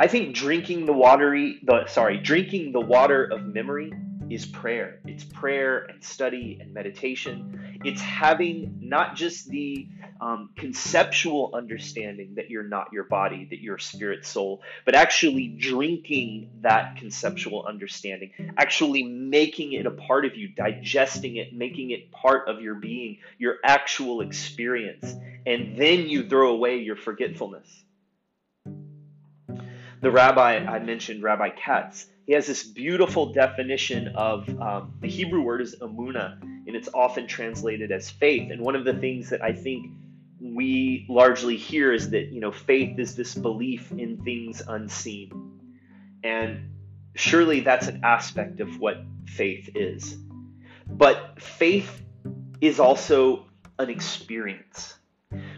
I 0.00 0.06
think 0.06 0.34
drinking 0.34 0.86
the 0.86 0.92
watery, 0.92 1.58
the 1.64 1.86
sorry, 1.86 2.18
drinking 2.18 2.72
the 2.72 2.80
water 2.80 3.24
of 3.24 3.44
memory 3.44 3.92
is 4.30 4.46
prayer. 4.46 5.00
It's 5.06 5.24
prayer 5.24 5.84
and 5.84 6.02
study 6.02 6.58
and 6.60 6.72
meditation. 6.72 7.80
It's 7.84 8.00
having 8.00 8.78
not 8.80 9.16
just 9.16 9.48
the 9.48 9.86
um, 10.20 10.50
conceptual 10.56 11.52
understanding 11.54 12.34
that 12.34 12.50
you're 12.50 12.64
not 12.64 12.92
your 12.92 13.04
body, 13.04 13.46
that 13.50 13.60
you're 13.60 13.78
spirit, 13.78 14.26
soul, 14.26 14.62
but 14.84 14.94
actually 14.94 15.48
drinking 15.48 16.50
that 16.62 16.96
conceptual 16.96 17.64
understanding, 17.66 18.32
actually 18.56 19.04
making 19.04 19.72
it 19.72 19.86
a 19.86 19.90
part 19.90 20.24
of 20.24 20.36
you, 20.36 20.48
digesting 20.48 21.36
it, 21.36 21.52
making 21.54 21.90
it 21.90 22.10
part 22.10 22.48
of 22.48 22.60
your 22.60 22.74
being, 22.74 23.18
your 23.38 23.56
actual 23.64 24.20
experience. 24.20 25.14
And 25.46 25.76
then 25.76 26.08
you 26.08 26.28
throw 26.28 26.52
away 26.52 26.78
your 26.78 26.96
forgetfulness. 26.96 27.84
The 30.00 30.10
rabbi 30.10 30.58
I 30.58 30.78
mentioned, 30.78 31.22
Rabbi 31.22 31.50
Katz, 31.50 32.06
he 32.26 32.32
has 32.34 32.46
this 32.46 32.62
beautiful 32.62 33.32
definition 33.32 34.08
of 34.08 34.48
um, 34.60 34.92
the 35.00 35.08
Hebrew 35.08 35.40
word 35.40 35.60
is 35.60 35.74
emunah, 35.80 36.40
and 36.40 36.76
it's 36.76 36.88
often 36.94 37.26
translated 37.26 37.90
as 37.90 38.10
faith. 38.10 38.50
And 38.52 38.60
one 38.60 38.76
of 38.76 38.84
the 38.84 38.94
things 38.94 39.30
that 39.30 39.42
I 39.42 39.52
think 39.52 39.90
we 40.40 41.06
largely 41.08 41.56
hear 41.56 41.92
is 41.92 42.10
that 42.10 42.26
you 42.32 42.40
know 42.40 42.52
faith 42.52 42.98
is 42.98 43.16
this 43.16 43.34
belief 43.34 43.90
in 43.90 44.22
things 44.22 44.62
unseen, 44.68 45.32
and 46.22 46.70
surely 47.16 47.60
that's 47.60 47.88
an 47.88 48.02
aspect 48.04 48.60
of 48.60 48.78
what 48.78 48.98
faith 49.26 49.70
is. 49.74 50.16
But 50.86 51.40
faith 51.40 52.02
is 52.60 52.78
also 52.78 53.46
an 53.78 53.90
experience. 53.90 54.97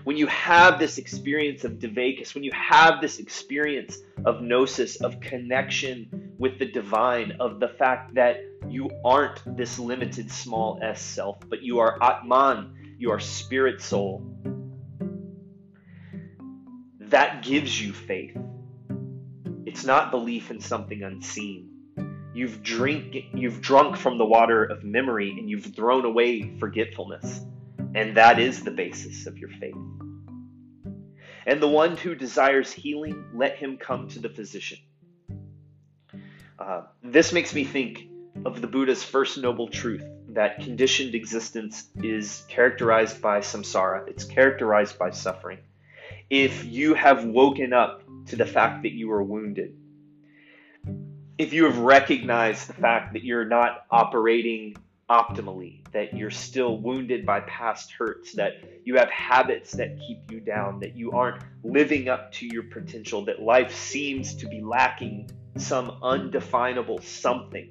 When 0.05 0.17
you 0.17 0.27
have 0.29 0.79
this 0.79 0.99
experience 0.99 1.65
of 1.65 1.73
Dveikus, 1.75 2.35
when 2.35 2.43
you 2.43 2.53
have 2.53 3.01
this 3.01 3.19
experience 3.19 3.99
of 4.25 4.43
gnosis, 4.43 4.97
of 4.97 5.21
connection 5.21 6.33
with 6.39 6.59
the 6.59 6.67
divine, 6.67 7.37
of 7.39 7.61
the 7.61 7.69
fact 7.69 8.15
that 8.15 8.39
you 8.69 8.91
aren't 9.05 9.41
this 9.57 9.79
limited 9.79 10.31
small 10.31 10.79
s 10.83 11.03
self, 11.03 11.39
but 11.49 11.63
you 11.63 11.79
are 11.79 12.03
Atman, 12.03 12.97
you 12.99 13.11
are 13.11 13.21
spirit 13.21 13.81
soul. 13.81 14.25
That 16.99 17.43
gives 17.43 17.81
you 17.81 17.93
faith. 17.93 18.37
It's 19.67 19.85
not 19.85 20.11
belief 20.11 20.51
in 20.51 20.61
something 20.61 21.03
unseen. 21.03 21.69
You've 22.33 22.63
drink 22.63 23.17
you've 23.35 23.61
drunk 23.61 23.97
from 23.97 24.17
the 24.19 24.25
water 24.25 24.65
of 24.65 24.83
memory 24.83 25.31
and 25.31 25.51
you've 25.51 25.75
thrown 25.75 26.05
away 26.05 26.57
forgetfulness. 26.59 27.41
And 27.95 28.17
that 28.17 28.39
is 28.39 28.63
the 28.63 28.71
basis 28.71 29.27
of 29.27 29.39
your 29.39 29.51
faith. 29.51 29.75
And 31.47 31.61
the 31.61 31.69
one 31.69 31.97
who 31.97 32.15
desires 32.15 32.71
healing, 32.71 33.25
let 33.35 33.57
him 33.57 33.77
come 33.77 34.09
to 34.09 34.21
the 34.21 34.29
physician. 34.29 34.79
Uh, 36.59 36.83
this 37.03 37.33
makes 37.33 37.55
me 37.55 37.65
think 37.65 38.07
of 38.45 38.61
the 38.61 38.67
Buddha's 38.67 39.03
first 39.03 39.39
noble 39.39 39.69
truth 39.69 40.05
that 40.29 40.61
conditioned 40.61 41.15
existence 41.15 41.89
is 42.03 42.45
characterized 42.49 43.21
by 43.21 43.41
samsara, 43.41 44.07
it's 44.09 44.25
characterized 44.25 44.99
by 44.99 45.11
suffering. 45.11 45.59
If 46.29 46.65
you 46.65 46.95
have 46.95 47.25
woken 47.25 47.73
up 47.73 48.05
to 48.27 48.37
the 48.37 48.47
fact 48.47 48.85
that 48.85 48.93
you 48.93 49.11
are 49.11 49.23
wounded, 49.23 49.75
if 51.39 51.53
you 51.53 51.65
have 51.65 51.79
recognized 51.79 52.69
the 52.69 52.75
fact 52.75 53.15
that 53.15 53.25
you're 53.25 53.47
not 53.47 53.85
operating 53.91 54.77
optimally, 55.11 55.85
that 55.93 56.15
you're 56.15 56.31
still 56.31 56.79
wounded 56.79 57.27
by 57.27 57.41
past 57.41 57.91
hurts, 57.91 58.33
that 58.35 58.53
you 58.85 58.97
have 58.97 59.11
habits 59.11 59.73
that 59.73 59.99
keep 59.99 60.31
you 60.31 60.39
down, 60.39 60.79
that 60.79 60.97
you 60.97 61.11
aren't 61.11 61.43
living 61.65 62.09
up 62.09 62.31
to 62.31 62.47
your 62.47 62.63
potential, 62.63 63.25
that 63.25 63.43
life 63.43 63.75
seems 63.75 64.37
to 64.37 64.47
be 64.47 64.61
lacking 64.61 65.29
some 65.57 65.99
undefinable 66.03 67.01
something, 67.01 67.69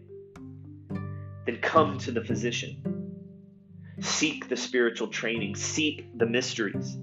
then 1.45 1.57
come 1.61 1.97
to 1.97 2.11
the 2.11 2.23
physician. 2.23 2.83
Seek 4.01 4.49
the 4.49 4.57
spiritual 4.57 5.07
training, 5.07 5.55
seek 5.55 6.17
the 6.17 6.25
mysteries, 6.25 6.97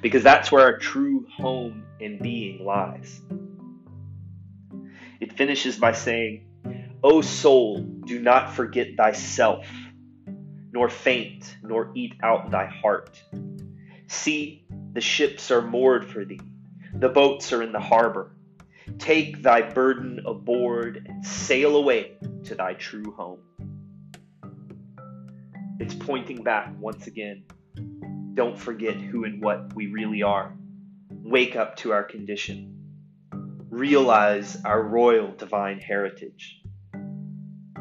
because 0.00 0.22
that's 0.22 0.50
where 0.50 0.62
our 0.62 0.78
true 0.78 1.26
home 1.30 1.84
and 2.00 2.18
being 2.20 2.64
lies. 2.64 3.20
It 5.20 5.32
finishes 5.34 5.78
by 5.78 5.92
saying, 5.92 6.46
O 7.02 7.20
soul, 7.20 7.95
do 8.06 8.20
not 8.20 8.54
forget 8.54 8.96
thyself, 8.96 9.66
nor 10.72 10.88
faint, 10.88 11.56
nor 11.62 11.90
eat 11.94 12.14
out 12.22 12.50
thy 12.50 12.66
heart. 12.66 13.20
See, 14.06 14.64
the 14.92 15.00
ships 15.00 15.50
are 15.50 15.62
moored 15.62 16.08
for 16.08 16.24
thee, 16.24 16.40
the 16.94 17.08
boats 17.08 17.52
are 17.52 17.62
in 17.62 17.72
the 17.72 17.80
harbor. 17.80 18.32
Take 18.98 19.42
thy 19.42 19.62
burden 19.62 20.20
aboard 20.24 21.04
and 21.08 21.26
sail 21.26 21.76
away 21.76 22.12
to 22.44 22.54
thy 22.54 22.74
true 22.74 23.12
home. 23.16 23.40
It's 25.80 25.94
pointing 25.94 26.44
back 26.44 26.72
once 26.78 27.08
again. 27.08 27.42
Don't 28.34 28.56
forget 28.56 28.94
who 28.94 29.24
and 29.24 29.42
what 29.42 29.74
we 29.74 29.88
really 29.88 30.22
are. 30.22 30.54
Wake 31.10 31.56
up 31.56 31.76
to 31.78 31.92
our 31.92 32.04
condition. 32.04 32.72
Realize 33.68 34.56
our 34.64 34.82
royal 34.82 35.32
divine 35.32 35.80
heritage 35.80 36.62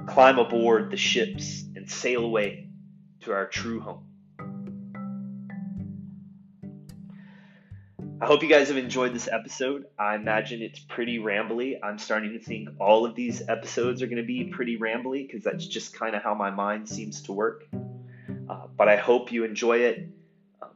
climb 0.08 0.40
aboard 0.40 0.92
the 0.92 0.98
ships 0.98 1.64
and 1.76 1.90
sail 1.90 2.24
away 2.24 2.70
to 3.22 3.32
our 3.32 3.48
true 3.48 3.80
home. 3.80 4.06
I 8.22 8.28
hope 8.28 8.44
you 8.44 8.50
guys 8.50 8.70
have 8.70 8.78
enjoyed 8.78 9.14
this 9.14 9.28
episode. 9.30 9.86
I 10.00 10.16
imagine 10.16 10.62
it's 10.62 10.80
pretty 10.80 11.20
rambly. 11.20 11.76
I'm 11.84 12.00
starting 12.00 12.32
to 12.34 12.40
think 12.40 12.70
all 12.80 13.06
of 13.06 13.14
these 13.14 13.42
episodes 13.50 14.02
are 14.02 14.08
going 14.08 14.22
to 14.22 14.24
be 14.24 14.46
pretty 14.46 14.78
rambly 14.78 15.28
because 15.28 15.44
that's 15.44 15.68
just 15.68 15.94
kind 15.94 16.16
of 16.16 16.24
how 16.24 16.34
my 16.34 16.50
mind 16.50 16.88
seems 16.88 17.24
to 17.24 17.34
work. 17.34 17.66
Uh, 17.74 18.68
but 18.78 18.88
I 18.88 18.96
hope 18.96 19.34
you 19.34 19.44
enjoy 19.44 19.80
it. 19.80 20.10
Um, 20.62 20.70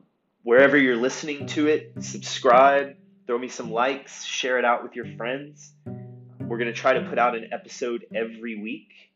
wherever 0.43 0.77
you're 0.77 0.97
listening 0.97 1.45
to 1.47 1.67
it, 1.67 1.93
subscribe, 2.01 2.97
throw 3.25 3.37
me 3.37 3.47
some 3.47 3.71
likes, 3.71 4.25
share 4.25 4.59
it 4.59 4.65
out 4.65 4.83
with 4.83 4.95
your 4.95 5.05
friends. 5.15 5.71
We're 6.41 6.57
going 6.57 6.73
to 6.73 6.73
try 6.73 6.93
to 6.93 7.07
put 7.07 7.17
out 7.17 7.35
an 7.35 7.49
episode 7.53 8.05
every 8.13 8.61
week 8.61 9.08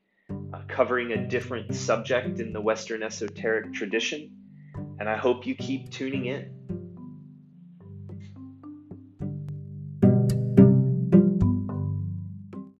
Uh, 0.53 0.59
covering 0.67 1.11
a 1.13 1.27
different 1.27 1.73
subject 1.73 2.39
in 2.39 2.53
the 2.53 2.61
Western 2.61 3.01
esoteric 3.01 3.73
tradition. 3.73 4.29
And 4.99 5.09
I 5.09 5.17
hope 5.17 5.47
you 5.47 5.55
keep 5.55 5.89
tuning 5.89 6.25
in. 6.27 6.62